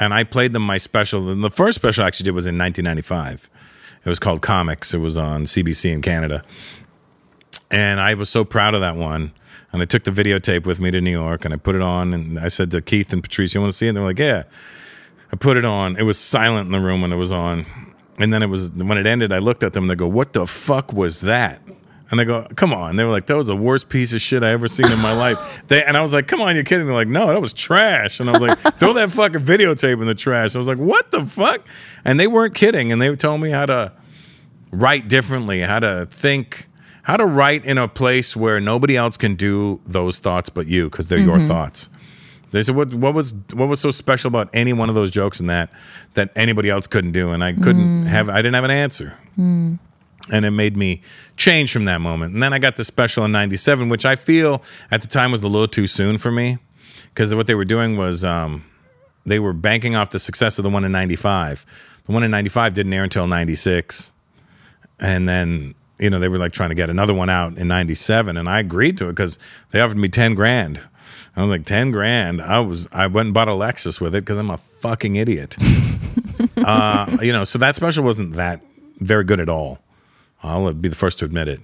[0.00, 1.28] And I played them my special.
[1.28, 3.50] And the first special I actually did was in 1995.
[4.02, 4.94] It was called Comics.
[4.94, 6.42] It was on CBC in Canada.
[7.70, 9.32] And I was so proud of that one.
[9.72, 12.14] And I took the videotape with me to New York and I put it on.
[12.14, 13.90] And I said to Keith and Patrice, You want to see it?
[13.90, 14.44] And they were like, Yeah.
[15.32, 15.96] I put it on.
[15.96, 17.66] It was silent in the room when it was on.
[18.18, 20.32] And then it was, when it ended, I looked at them and they go, What
[20.32, 21.60] the fuck was that?
[22.10, 22.96] And I go, come on.
[22.96, 25.12] They were like, that was the worst piece of shit I ever seen in my
[25.12, 25.62] life.
[25.68, 26.86] They, and I was like, come on, you're kidding.
[26.86, 28.18] They're like, no, that was trash.
[28.18, 30.56] And I was like, throw that fucking videotape in the trash.
[30.56, 31.64] I was like, what the fuck?
[32.04, 32.90] And they weren't kidding.
[32.90, 33.92] And they told me how to
[34.72, 36.66] write differently, how to think,
[37.02, 40.90] how to write in a place where nobody else can do those thoughts but you
[40.90, 41.46] because they're your Mhm.
[41.48, 41.90] thoughts.
[42.50, 45.38] They said, what, what was what was so special about any one of those jokes
[45.38, 45.70] in that
[46.14, 47.30] that anybody else couldn't do?
[47.30, 48.06] And I couldn't Mm.
[48.08, 49.78] have, I didn't have an answer Mm.
[50.30, 51.02] And it made me
[51.36, 52.34] change from that moment.
[52.34, 55.42] And then I got the special in '97, which I feel at the time was
[55.42, 56.58] a little too soon for me,
[57.12, 58.64] because what they were doing was um,
[59.26, 61.66] they were banking off the success of the one in '95.
[62.04, 64.12] The one in '95 didn't air until '96,
[64.98, 68.36] and then you know they were like trying to get another one out in '97,
[68.36, 69.38] and I agreed to it because
[69.70, 70.80] they offered me ten grand.
[71.36, 72.42] I was like ten grand.
[72.42, 75.56] I was I went and bought a Lexus with it because I'm a fucking idiot.
[76.56, 78.60] uh, you know, so that special wasn't that
[78.98, 79.78] very good at all.
[80.42, 81.60] I'll be the first to admit it.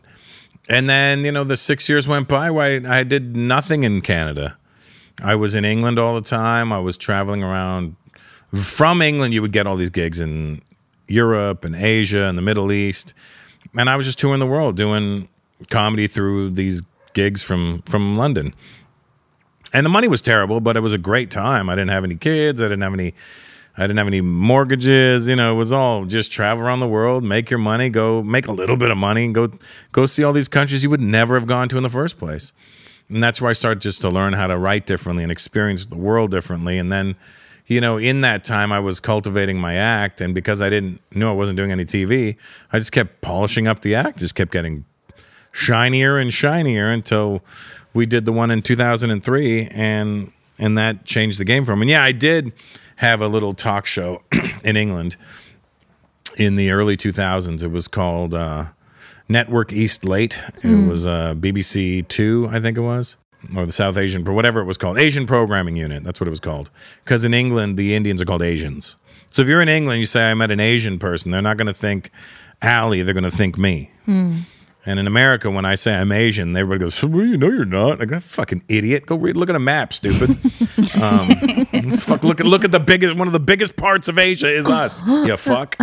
[0.68, 4.00] And then, you know, the six years went by where I, I did nothing in
[4.00, 4.56] Canada.
[5.22, 6.72] I was in England all the time.
[6.72, 7.96] I was traveling around.
[8.54, 10.60] From England, you would get all these gigs in
[11.08, 13.14] Europe and Asia and the Middle East.
[13.76, 15.28] And I was just touring the world doing
[15.70, 18.54] comedy through these gigs from, from London.
[19.72, 21.68] And the money was terrible, but it was a great time.
[21.68, 22.60] I didn't have any kids.
[22.60, 23.14] I didn't have any
[23.78, 25.28] I didn't have any mortgages.
[25.28, 28.46] You know, it was all just travel around the world, make your money, go make
[28.46, 29.50] a little bit of money, and go
[29.92, 32.52] go see all these countries you would never have gone to in the first place.
[33.08, 35.96] And that's where I started just to learn how to write differently and experience the
[35.96, 36.76] world differently.
[36.78, 37.14] And then,
[37.66, 41.30] you know, in that time I was cultivating my act, and because I didn't know
[41.30, 42.36] I wasn't doing any TV,
[42.72, 44.86] I just kept polishing up the act, just kept getting
[45.52, 47.42] shinier and shinier until
[47.94, 51.82] we did the one in 2003 and and that changed the game for me.
[51.82, 52.52] And yeah, I did
[52.96, 54.22] have a little talk show
[54.64, 55.16] in England
[56.38, 57.62] in the early 2000s.
[57.62, 58.66] It was called uh,
[59.28, 60.40] Network East Late.
[60.62, 60.88] It Mm.
[60.88, 63.16] was uh, BBC Two, I think it was,
[63.56, 66.04] or the South Asian, or whatever it was called, Asian Programming Unit.
[66.04, 66.70] That's what it was called.
[67.04, 68.96] Because in England, the Indians are called Asians.
[69.30, 71.66] So if you're in England, you say I met an Asian person, they're not going
[71.66, 72.11] to think
[72.62, 73.90] Ali, they're going to think me.
[74.06, 74.38] Hmm.
[74.87, 77.99] And in America, when I say I'm Asian, everybody goes, well, "You know you're not."
[77.99, 79.05] Like, "Ah, "Fucking idiot!
[79.05, 80.31] Go read, look at a map, stupid."
[81.03, 84.49] um, fuck, look at look at the biggest one of the biggest parts of Asia
[84.49, 85.05] is us.
[85.07, 85.77] You fuck.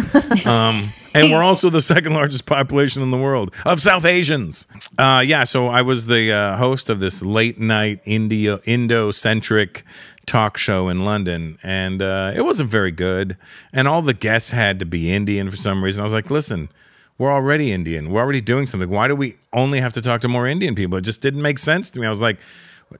[0.47, 4.67] Um, and we're also the second largest population in the world of South Asians.
[4.97, 9.83] Uh, yeah, so I was the uh, host of this late night India Indo centric
[10.25, 13.35] talk show in London, and uh, it wasn't very good.
[13.73, 16.01] And all the guests had to be Indian for some reason.
[16.01, 16.69] I was like, listen
[17.17, 18.09] we're already Indian.
[18.11, 18.89] We're already doing something.
[18.89, 20.97] Why do we only have to talk to more Indian people?
[20.97, 22.07] It just didn't make sense to me.
[22.07, 22.37] I was like,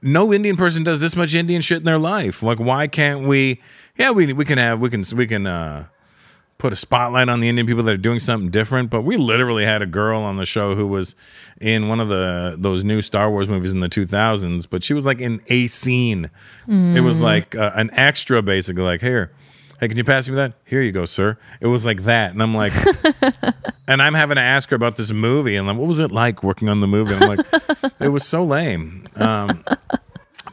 [0.02, 2.41] no Indian person does this much Indian shit in their life.
[2.43, 3.62] Like, why can't we?
[3.97, 5.88] Yeah, we we can have we can we can uh,
[6.58, 8.89] put a spotlight on the Indian people that are doing something different.
[8.89, 11.15] But we literally had a girl on the show who was
[11.62, 15.06] in one of the those new Star Wars movies in the 2000s, but she was
[15.06, 16.32] like in a scene.
[16.67, 17.21] It was Mhm.
[17.21, 18.84] like uh, an extra, basically.
[18.84, 19.32] Like here.
[19.84, 20.54] Hey, can you pass me that?
[20.63, 21.38] Here you go, sir.
[21.60, 22.32] It was like that.
[22.32, 22.72] And I'm like,
[23.88, 25.58] and I'm having to ask her about this movie.
[25.58, 27.13] And I'm, what was it like working on the movie?
[27.13, 27.46] And I'm like,
[28.00, 29.06] it was so lame.
[29.17, 29.62] Um,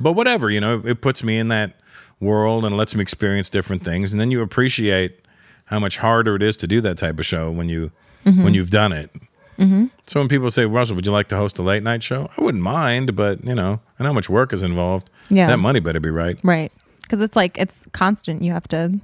[0.01, 1.75] but whatever, you know, it puts me in that
[2.19, 4.11] world and lets me experience different things.
[4.13, 5.21] And then you appreciate
[5.67, 7.93] how much harder it is to do that type of show when you
[8.27, 8.43] Mhm.
[8.43, 9.11] when you've done it.
[9.61, 9.85] Mm-hmm.
[10.07, 12.29] So when people say, Russell, would you like to host a late night show?
[12.37, 15.09] I wouldn't mind, but you know, and how much work is involved.
[15.29, 15.47] Yeah.
[15.47, 16.37] That money better be right.
[16.43, 16.73] Right.
[17.03, 18.43] Because it's like, it's constant.
[18.43, 19.01] You have to,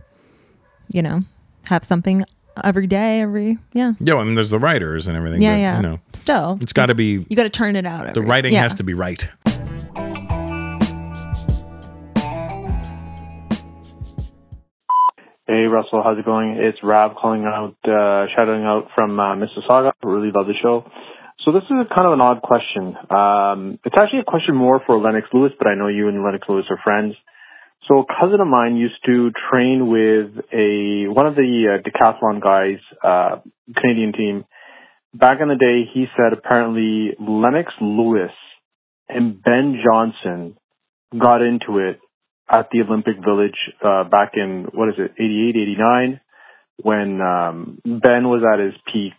[0.89, 1.23] you know,
[1.69, 2.25] have something
[2.65, 3.93] every day, every, yeah.
[4.01, 5.43] Yeah, I mean, there's the writers and everything.
[5.43, 5.77] Yeah, but, yeah.
[5.77, 6.59] You know, Still.
[6.61, 8.15] it's got to be You got to turn it out.
[8.15, 8.63] the writing yeah.
[8.63, 9.29] has to be right.
[15.49, 16.59] Hey Russell, how's it going?
[16.59, 19.93] It's Rob calling out, uh, shouting out from uh, Mississauga.
[20.03, 20.85] Really love the show.
[21.45, 22.97] So this is a kind of an odd question.
[23.09, 26.49] Um, it's actually a question more for Lennox Lewis, but I know you and Lennox
[26.49, 27.15] Lewis are friends.
[27.89, 32.43] So a cousin of mine used to train with a one of the uh, decathlon
[32.43, 33.41] guys, uh,
[33.77, 34.45] Canadian team.
[35.15, 38.33] Back in the day, he said apparently Lennox Lewis
[39.09, 40.57] and Ben Johnson
[41.17, 42.01] got into it
[42.51, 46.21] at the Olympic Village uh, back in what is it, 88, 89,
[46.83, 49.15] when um, Ben was at his peak,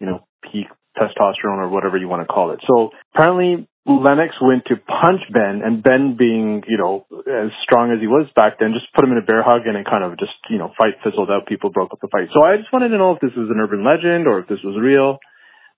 [0.00, 0.66] you know, peak
[0.98, 2.60] testosterone or whatever you want to call it.
[2.66, 8.00] So apparently Lennox went to punch Ben and Ben being, you know, as strong as
[8.00, 10.18] he was back then, just put him in a bear hug and it kind of
[10.18, 11.46] just, you know, fight fizzled out.
[11.46, 12.28] People broke up the fight.
[12.34, 14.60] So I just wanted to know if this was an urban legend or if this
[14.62, 15.18] was real.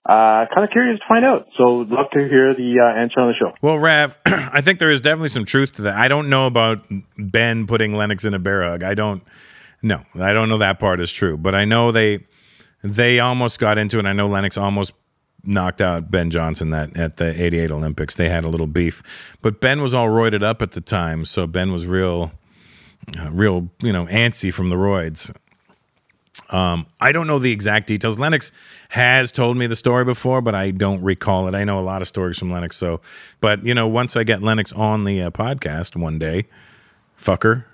[0.09, 1.47] Uh, kind of curious to find out.
[1.57, 3.53] So love to hear the uh, answer on the show.
[3.61, 5.95] Well, Rav, I think there is definitely some truth to that.
[5.95, 6.85] I don't know about
[7.17, 8.83] Ben putting Lennox in a bear hug.
[8.83, 9.23] I don't.
[9.83, 12.27] No, I don't know that part is true, but I know they
[12.83, 14.07] they almost got into it.
[14.07, 14.95] I know Lennox almost
[15.45, 18.15] knocked out Ben Johnson that at the 88 Olympics.
[18.15, 19.37] They had a little beef.
[19.43, 22.33] But Ben was all roided up at the time, so Ben was real
[23.19, 25.35] uh, real, you know, antsy from the roids.
[26.51, 28.19] Um, I don't know the exact details.
[28.19, 28.53] Lennox
[28.91, 31.55] has told me the story before, but I don't recall it.
[31.55, 32.77] I know a lot of stories from Lennox.
[32.77, 33.01] So,
[33.41, 36.47] but you know, once I get Lennox on the uh, podcast one day,
[37.19, 37.65] fucker.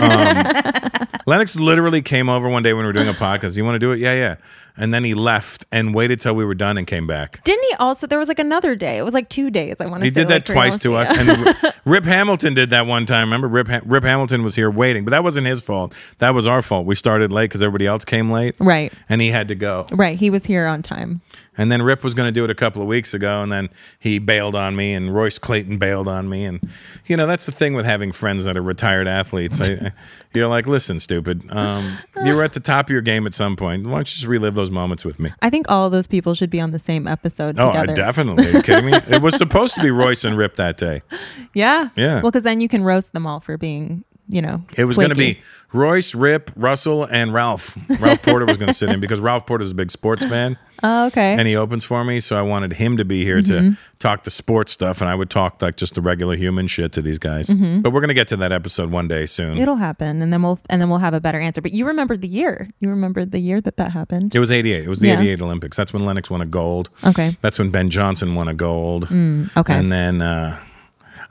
[0.00, 3.56] Um, Lennox literally came over one day when we were doing a podcast.
[3.56, 3.98] You want to do it?
[3.98, 4.36] Yeah, yeah.
[4.76, 7.44] And then he left and waited till we were done and came back.
[7.44, 8.06] Didn't he also?
[8.06, 8.96] There was like another day.
[8.96, 9.76] It was like two days.
[9.80, 10.04] I want to.
[10.06, 13.26] He did that twice to us, and Rip Hamilton did that one time.
[13.28, 15.94] Remember, Rip ha- Rip Hamilton was here waiting, but that wasn't his fault.
[16.18, 16.86] That was our fault.
[16.86, 18.92] We started late because everybody else came late, Right.
[19.10, 19.86] and he had to go.
[19.92, 20.18] Right.
[20.18, 21.20] He was here on time.
[21.58, 23.68] And then Rip was going to do it a couple of weeks ago, and then
[23.98, 26.60] he bailed on me, and Royce Clayton bailed on me, and
[27.04, 29.60] you know that's the thing with having friends that are retired athletes.
[29.60, 29.92] I,
[30.32, 33.54] you're like, listen, stupid, um, you were at the top of your game at some
[33.56, 33.84] point.
[33.84, 35.30] Why don't you just relive those moments with me?
[35.42, 37.94] I think all of those people should be on the same episode Oh, I together.
[37.96, 38.46] definitely.
[38.46, 38.94] Are you kidding me?
[39.08, 41.02] It was supposed to be Royce and Rip that day.
[41.54, 41.90] Yeah.
[41.96, 42.22] Yeah.
[42.22, 45.10] Well, because then you can roast them all for being, you know, It was going
[45.10, 45.40] to be
[45.74, 47.76] Royce, Rip, Russell, and Ralph.
[48.00, 50.56] Ralph Porter was going to sit in because Ralph Porter is a big sports fan.
[50.84, 51.34] Oh, okay.
[51.38, 53.76] and he opens for me so i wanted him to be here to Mhm.
[53.98, 57.02] talk the sports stuff and i would talk like just the regular human shit to
[57.02, 57.82] these guys Mhm.
[57.82, 60.58] but we're gonna get to that episode one day soon It'll happen, and then we'll
[60.70, 61.60] and then we'll have a better answer.
[61.60, 62.68] But you remember the year?
[62.80, 64.34] You remember the year that that happened?
[64.34, 65.14] it was 88 it was the Yeah.
[65.20, 67.36] 88 olympics that's when lennox won a gold Okay.
[67.40, 69.74] that's when ben johnson won a gold Mm, okay.
[69.74, 70.56] and then uh,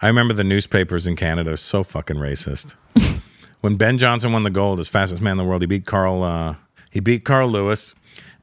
[0.01, 2.75] i remember the newspapers in canada are so fucking racist
[3.61, 6.23] when ben johnson won the gold as fastest man in the world he beat carl
[6.23, 6.55] uh,
[6.89, 7.93] he beat carl lewis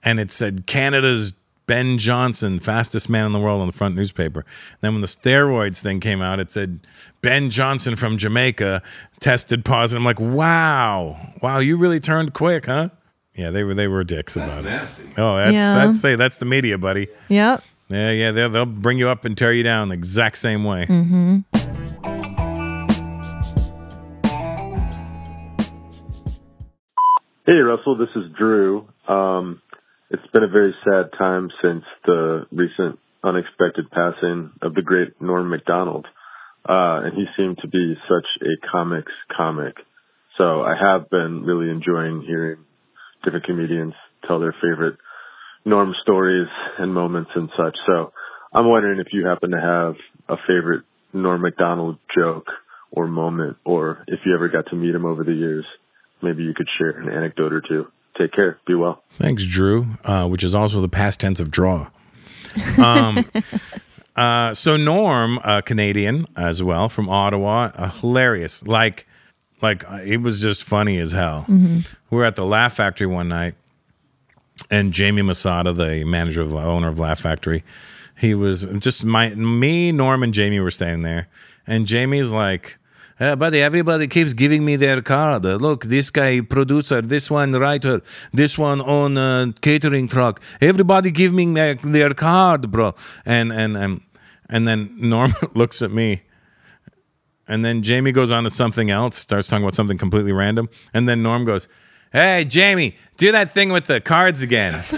[0.05, 1.35] and it said canada's
[1.67, 4.47] Ben Johnson, fastest man in the world on the front newspaper.
[4.81, 6.81] Then when the steroids thing came out, it said
[7.21, 8.81] Ben Johnson from Jamaica
[9.21, 10.01] tested positive.
[10.01, 12.89] I'm like, wow, wow, you really turned quick, huh?
[13.35, 15.03] Yeah, they were they were dicks about nasty.
[15.03, 15.19] it.
[15.19, 15.75] Oh, that's Yeah.
[15.75, 17.09] that's say that's the media, buddy.
[17.29, 17.63] Yep.
[17.91, 20.87] Yeah, yeah, they'll, they'll bring you up and tear you down the exact same way.
[20.87, 21.39] Mm-hmm.
[27.47, 28.87] Hey, Russell, this is Drew.
[29.09, 29.63] Um,
[30.11, 35.51] it's been a very sad time since the recent unexpected passing of the great Norm
[35.51, 36.07] Macdonald.
[36.69, 39.75] Uh, and he seemed to be such a comics comic.
[40.37, 42.59] So I have been really enjoying hearing
[43.25, 43.95] different comedians
[44.27, 44.97] tell their favorite
[45.65, 46.49] Norm stories
[46.79, 47.77] and moments and such.
[47.87, 48.13] So
[48.53, 49.95] I'm wondering if you happen to have
[50.29, 52.47] a favorite Norm Macdonald joke
[52.91, 55.65] or moment, or if you ever got to meet him over the years,
[56.23, 57.87] maybe you could share an anecdote or two.
[58.19, 58.59] Take care.
[58.67, 59.03] Be well.
[59.15, 61.89] Thanks, Drew, uh, which is also the past tense of draw.
[62.77, 63.25] Um,
[64.17, 68.67] uh, so Norm, a Canadian as well from Ottawa, uh, hilarious.
[68.67, 69.07] Like,
[69.63, 71.47] like uh, it was just funny as hell.
[71.49, 71.87] Mhm.
[72.11, 73.55] We were at the Laugh Factory one night,
[74.69, 77.63] and Jamie Masada, the manager of the owner of Laugh Factory,
[78.19, 81.29] he was just my me, Norm, and Jamie were staying there,
[81.67, 82.79] and Jamie's like.
[83.21, 85.45] Uh, buddy, everybody keeps giving me their card.
[85.45, 88.01] Uh, look, this guy producer, this one writer,
[88.33, 90.41] this one on uh, catering truck.
[90.61, 92.95] Everybody give me their, their card, bro.
[93.27, 94.01] And and and
[94.49, 96.23] and then Norm looks at me,
[97.49, 101.09] and then Jamie goes on to something else, starts talking about something completely random, and
[101.09, 101.67] then Norm goes,
[102.13, 104.85] "Hey, Jamie, do that thing with the cards again."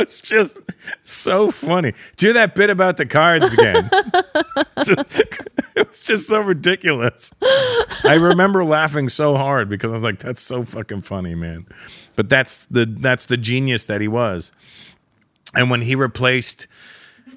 [0.02, 0.58] it's just
[1.04, 1.92] so funny.
[2.16, 3.90] Do that bit about the cards again.
[5.76, 7.32] It was just so ridiculous.
[8.04, 11.66] I remember laughing so hard because I was like, "That's so fucking funny, man."
[12.16, 14.52] But that's the that's the genius that he was.
[15.54, 16.66] And when he replaced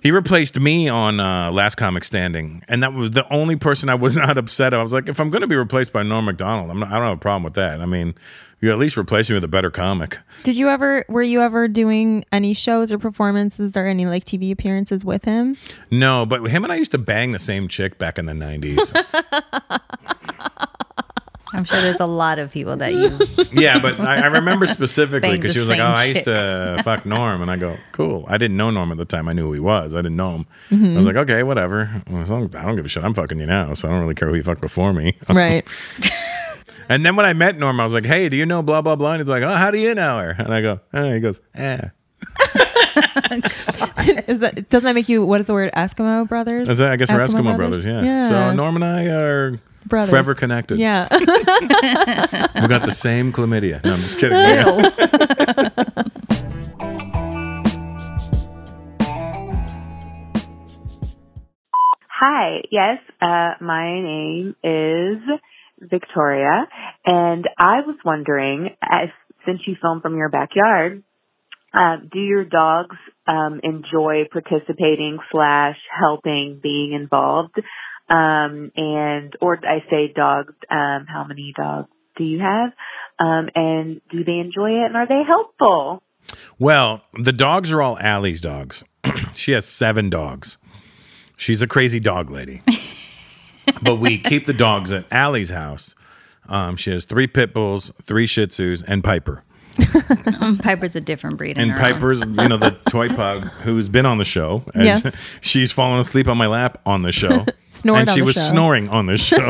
[0.03, 3.95] he replaced me on uh, Last Comic Standing, and that was the only person I
[3.95, 4.74] was not upset.
[4.74, 6.95] I was like, if I'm going to be replaced by Norm Macdonald, I'm not, I
[6.95, 7.80] don't have a problem with that.
[7.80, 8.14] I mean,
[8.64, 10.18] you at least replace me with a better comic.
[10.43, 11.03] Did you ever?
[11.09, 15.57] Were you ever doing any shows or performances or any like TV appearances with him?
[15.91, 18.93] No, but him and I used to bang the same chick back in the '90s.
[21.55, 23.20] I'm sure there's a lot of people that you.
[23.61, 26.82] yeah, but I, I remember specifically because she was like, "Oh, same I used to
[26.84, 29.28] fuck Norm," and I go, "Cool." I didn't know Norm at the time.
[29.28, 29.93] I knew who he was.
[29.93, 30.45] I didn't know him.
[30.72, 30.95] I Mhm.
[30.97, 31.91] was like, "Okay, whatever.
[32.07, 33.03] I don't give a shit.
[33.03, 35.64] I'm fucking you now, so I don't really care who you fucked before me." Right.
[36.90, 38.96] And then when I met Norm, I was like, "Hey, do you know blah blah
[38.96, 41.14] blah?" And he's like, "Oh, how do you know her?" And I go, eh.
[41.16, 41.80] "He goes, eh."
[44.28, 46.70] is that doesn't that make you what is the word Eskimo brothers?
[46.70, 47.86] Is that- I guess we're Eskimo brothers.
[47.86, 48.28] Yeah.
[48.30, 50.10] So Norm and I are Brothers.
[50.12, 50.80] forever connected.
[50.80, 51.08] Yeah.
[51.12, 53.84] we got the same chlamydia.
[53.84, 54.38] No, I'm just kidding.
[62.10, 65.18] Hi, yes, uh, my name is
[65.90, 66.68] Victoria,
[67.06, 69.10] and I was wondering, as,
[69.46, 71.04] since you film from your backyard,
[71.74, 72.96] uh, do your dogs
[73.28, 77.58] um, enjoy participating slash helping being involved?
[78.10, 82.72] Um, and or I say dogs, um, how many dogs do you have?
[83.20, 84.86] Um, and do they enjoy it?
[84.86, 86.04] And are they helpful?
[86.60, 88.84] Well, the dogs are all Allie's dogs.
[89.34, 90.58] she has seven dogs.
[91.38, 92.62] She's a crazy dog lady.
[93.84, 95.96] but we keep the dogs at Allie's house.
[96.50, 99.44] Um, she has three pit bulls, three Shih Tzus, and Piper.
[100.62, 101.58] Piper's a different breed.
[101.58, 104.64] And Piper's, you know, the toy pug who's been on the show.
[104.76, 105.16] As Yes.
[105.42, 107.46] She's fallen asleep on my lap on the show.
[107.70, 108.42] Snored and she was show.
[108.42, 109.48] snoring on the show.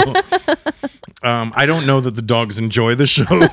[1.23, 3.47] um, I don't know that the dogs enjoy the show.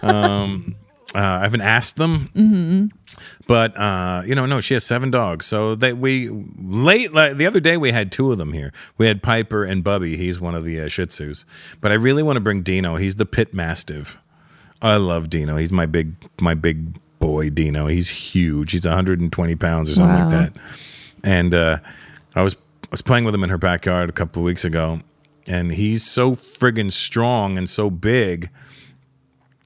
[0.00, 0.76] um,
[1.14, 2.28] uh, I haven't asked them.
[2.34, 2.86] hmm
[3.46, 5.46] But uh, you know, no, she has seven dogs.
[5.46, 6.28] So that we
[6.58, 8.72] late like, the other day we had two of them here.
[8.98, 10.16] We had Piper and Bubby.
[10.16, 11.44] He's one of the uh, Shih Tzus.
[11.80, 12.96] But I really want to bring Dino.
[12.96, 14.18] He's the pit mastiff.
[14.82, 15.56] I love Dino.
[15.56, 17.86] He's my big my big boy Dino.
[17.86, 18.72] He's huge.
[18.72, 20.28] He's 120 pounds or something Wow.
[20.28, 20.62] like that.
[21.24, 21.78] And uh,
[22.36, 22.54] I was
[22.84, 25.00] I was playing with him in her backyard a couple of weeks ago,
[25.46, 28.50] and he's so friggin' strong and so big.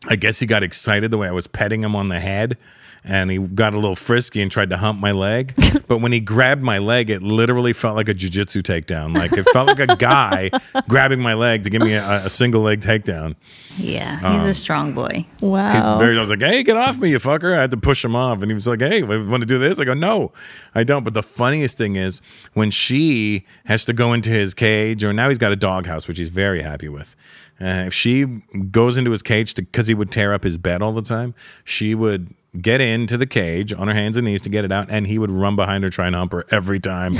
[0.08, 2.58] I guess he got excited the way I was petting him on the head.
[3.04, 5.54] And he got a little frisky and tried to hump my leg.
[5.88, 9.12] but when he grabbed my leg, it literally felt like a jujitsu takedown.
[9.16, 10.50] Like it felt like a guy
[10.88, 13.34] grabbing my leg to give me a, a single leg takedown.
[13.76, 15.26] Yeah, he's Um, a strong boy.
[15.40, 15.72] Wow.
[15.72, 16.16] He's very.
[16.16, 18.40] I was like, "Hey, get off me, you fucker!" I had to push him off,
[18.40, 20.30] and he was like, "Hey, we want to do this?" I go, "No,
[20.72, 22.20] I don't." But the funniest thing is
[22.52, 26.18] when she has to go into his cage, or now he's got a doghouse, which
[26.18, 27.16] he's very happy with.
[27.60, 28.24] Uh, if she
[28.70, 31.34] goes into his cage because he would tear up his bed all the time,
[31.64, 34.90] she would get into the cage on her hands and knees to get it out,
[34.90, 37.16] and he would run behind her trying to hump her every time.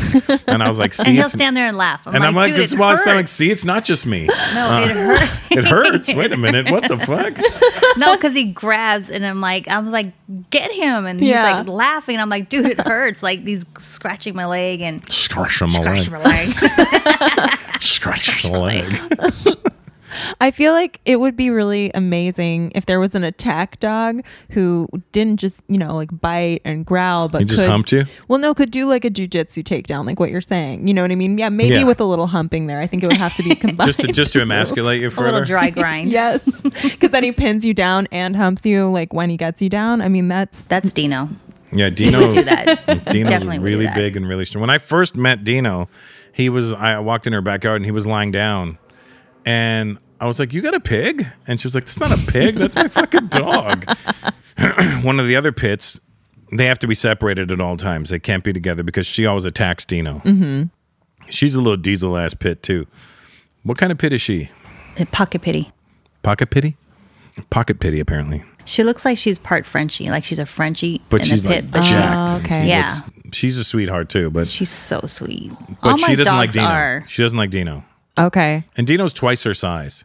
[0.47, 2.03] and I was like, "See, and he'll stand there and laugh.
[2.07, 3.05] I'm and like, I'm like, dude, it's it why I hurts.
[3.05, 4.26] sound like, see, it's not just me.
[4.55, 5.33] No, it hurts.
[5.53, 6.14] it hurts.
[6.14, 6.70] Wait a minute.
[6.70, 7.39] What the fuck?
[7.97, 10.12] no, because he grabs, and I'm like, I was like,
[10.51, 11.47] get him, and Yeah.
[11.49, 12.18] he's like laughing.
[12.18, 13.22] I'm like, dude, it hurts.
[13.22, 16.11] Like he's scratching my leg and Scratch my scratch leg.
[16.11, 17.59] my leg.
[17.80, 19.71] Scratch the leg.
[20.40, 24.88] I feel like it would be really amazing if there was an attack dog who
[25.12, 28.04] didn't just, you know, like bite and growl, but He just could, humped you?
[28.28, 30.86] Well, no, could do like a jujitsu takedown, like what you're saying.
[30.88, 31.38] You know what I mean?
[31.38, 31.84] Yeah, maybe Yeah.
[31.84, 32.80] with a little humping there.
[32.80, 33.86] I think it would have to be combined.
[33.88, 35.28] just to just to emasculate you further.
[35.28, 36.10] A little dry grind.
[36.12, 39.68] yes, because then he pins you down and humps you, like when he gets you
[39.68, 40.00] down.
[40.02, 41.28] I mean, that's that's Dino.
[41.74, 42.30] Yeah, Dino.
[42.30, 42.84] do that.
[43.10, 43.96] Dino's Definitely would do really that.
[43.96, 44.60] big and really strong.
[44.60, 45.88] When I first met Dino,
[46.30, 46.72] he was.
[46.74, 48.76] I walked in her backyard and he was lying down,
[49.45, 52.30] and I was like, "You got a pig?" And she was like, "That's not a
[52.32, 52.57] pig.
[52.57, 53.84] That's my fucking dog."
[55.03, 55.99] One of the other pits,
[56.53, 58.11] they have to be separated at all times.
[58.11, 60.20] They can't be together because she always attacks Dino.
[60.24, 60.64] Mm-hmm.
[61.30, 62.86] She's a little diesel ass pit too.
[63.62, 64.51] What kind of pit is she?
[65.11, 65.72] Pocket pity.
[66.22, 66.76] Pocket pity?
[67.51, 68.45] Pocket pity, apparently.
[68.64, 71.61] She looks like she's part Frenchie, like she's a Frenchie But in she's the like
[71.62, 71.70] pit.
[71.70, 72.47] But she- jacked.
[72.49, 75.51] She yeah, looks- she's a sweetheart too, but she's so sweet.
[75.82, 76.66] but All she doesn't like Dino.
[76.66, 77.05] are.
[77.09, 77.84] She doesn't like Dino.
[78.18, 78.64] Okay.
[78.76, 80.04] And Dino's twice her size.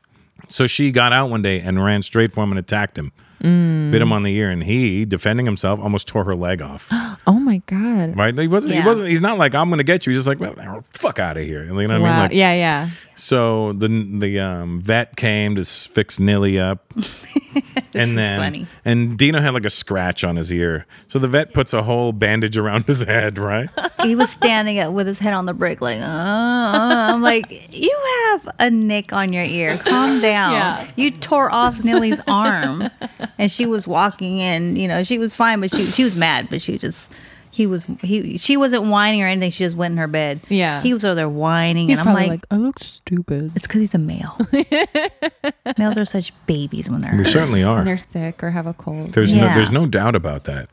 [0.50, 3.12] So she got out one day and ran straight for him and attacked him.
[3.42, 3.92] Mm.
[3.92, 6.92] Bit him on the ear, and he, defending himself, almost tore her leg off.
[7.30, 8.16] Oh my god.
[8.16, 8.38] Right?
[8.38, 8.76] He wasn't.
[8.76, 8.82] Yeah.
[8.84, 9.10] He wasn't.
[9.10, 10.12] He's not like I'm going to get you.
[10.12, 11.62] He's just like, well, fuck out of here.
[11.64, 12.04] You know what I mean?
[12.04, 12.90] Like, yeah, yeah.
[13.16, 18.68] So the the um, vet came to fix Nilly up, and is then funny.
[18.86, 20.86] and Dino had like a scratch on his ear.
[21.08, 23.70] So the vet puts a whole bandage around his head, right?
[24.04, 27.12] he was standing up with his head on the brick, like, uh, uh.
[27.14, 27.98] I'm like, you
[28.30, 29.80] have a nick on your ear.
[29.80, 30.54] Calm down.
[30.54, 30.92] Yeah.
[30.96, 32.90] You tore off Nilly's arm,
[33.38, 34.76] and she was walking in.
[34.76, 37.12] You know, she was fine, but she she was mad, but she just.
[37.50, 38.38] He was he.
[38.38, 39.50] She wasn't whining or anything.
[39.50, 40.42] She just went in her bed.
[40.48, 40.80] Yeah.
[40.84, 43.52] he was over there whining, He's and I'm like, like, I look stupid.
[43.56, 44.38] it's because he's a male.
[45.80, 47.78] Males are such babies when they're We certainly are.
[47.78, 49.14] When they're sick or have a cold.
[49.14, 50.70] There's no there's no doubt about that.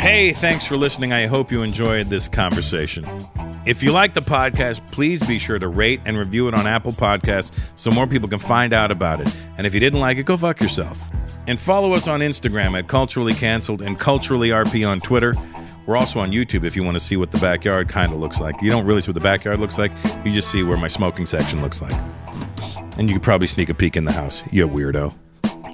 [0.00, 1.12] Hey, thanks for listening.
[1.12, 3.04] I hope you enjoyed this conversation.
[3.64, 6.92] If you like the podcast, please be sure to rate and review it on Apple
[6.92, 9.32] Podcasts so more people can find out about it.
[9.56, 11.08] And if you didn't like it, go fuck yourself.
[11.46, 15.34] And follow us on Instagram at Culturally Canceled and Culturally RP on Twitter.
[15.86, 18.40] We're also on YouTube if you want to see what the backyard kind of looks
[18.40, 18.60] like.
[18.60, 19.92] You don't really see what the backyard looks like,
[20.24, 21.94] you just see where my smoking section looks like.
[22.98, 25.21] And you could probably sneak a peek in the house, you weirdo.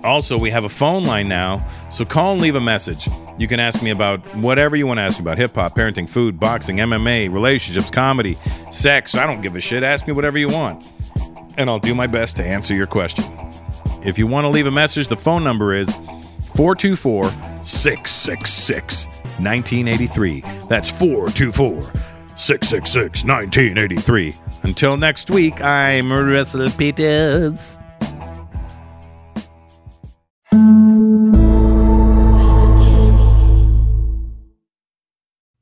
[0.05, 3.09] Also, we have a phone line now, so call and leave a message.
[3.37, 6.09] You can ask me about whatever you want to ask me about hip hop, parenting,
[6.09, 8.39] food, boxing, MMA, relationships, comedy,
[8.71, 9.15] sex.
[9.15, 9.83] I don't give a shit.
[9.83, 10.85] Ask me whatever you want,
[11.57, 13.25] and I'll do my best to answer your question.
[14.05, 15.89] If you want to leave a message, the phone number is
[16.55, 17.25] 424
[17.63, 20.41] 666 1983.
[20.69, 21.93] That's 424
[22.37, 24.35] 666 1983.
[24.63, 27.79] Until next week, I'm Russell Peters.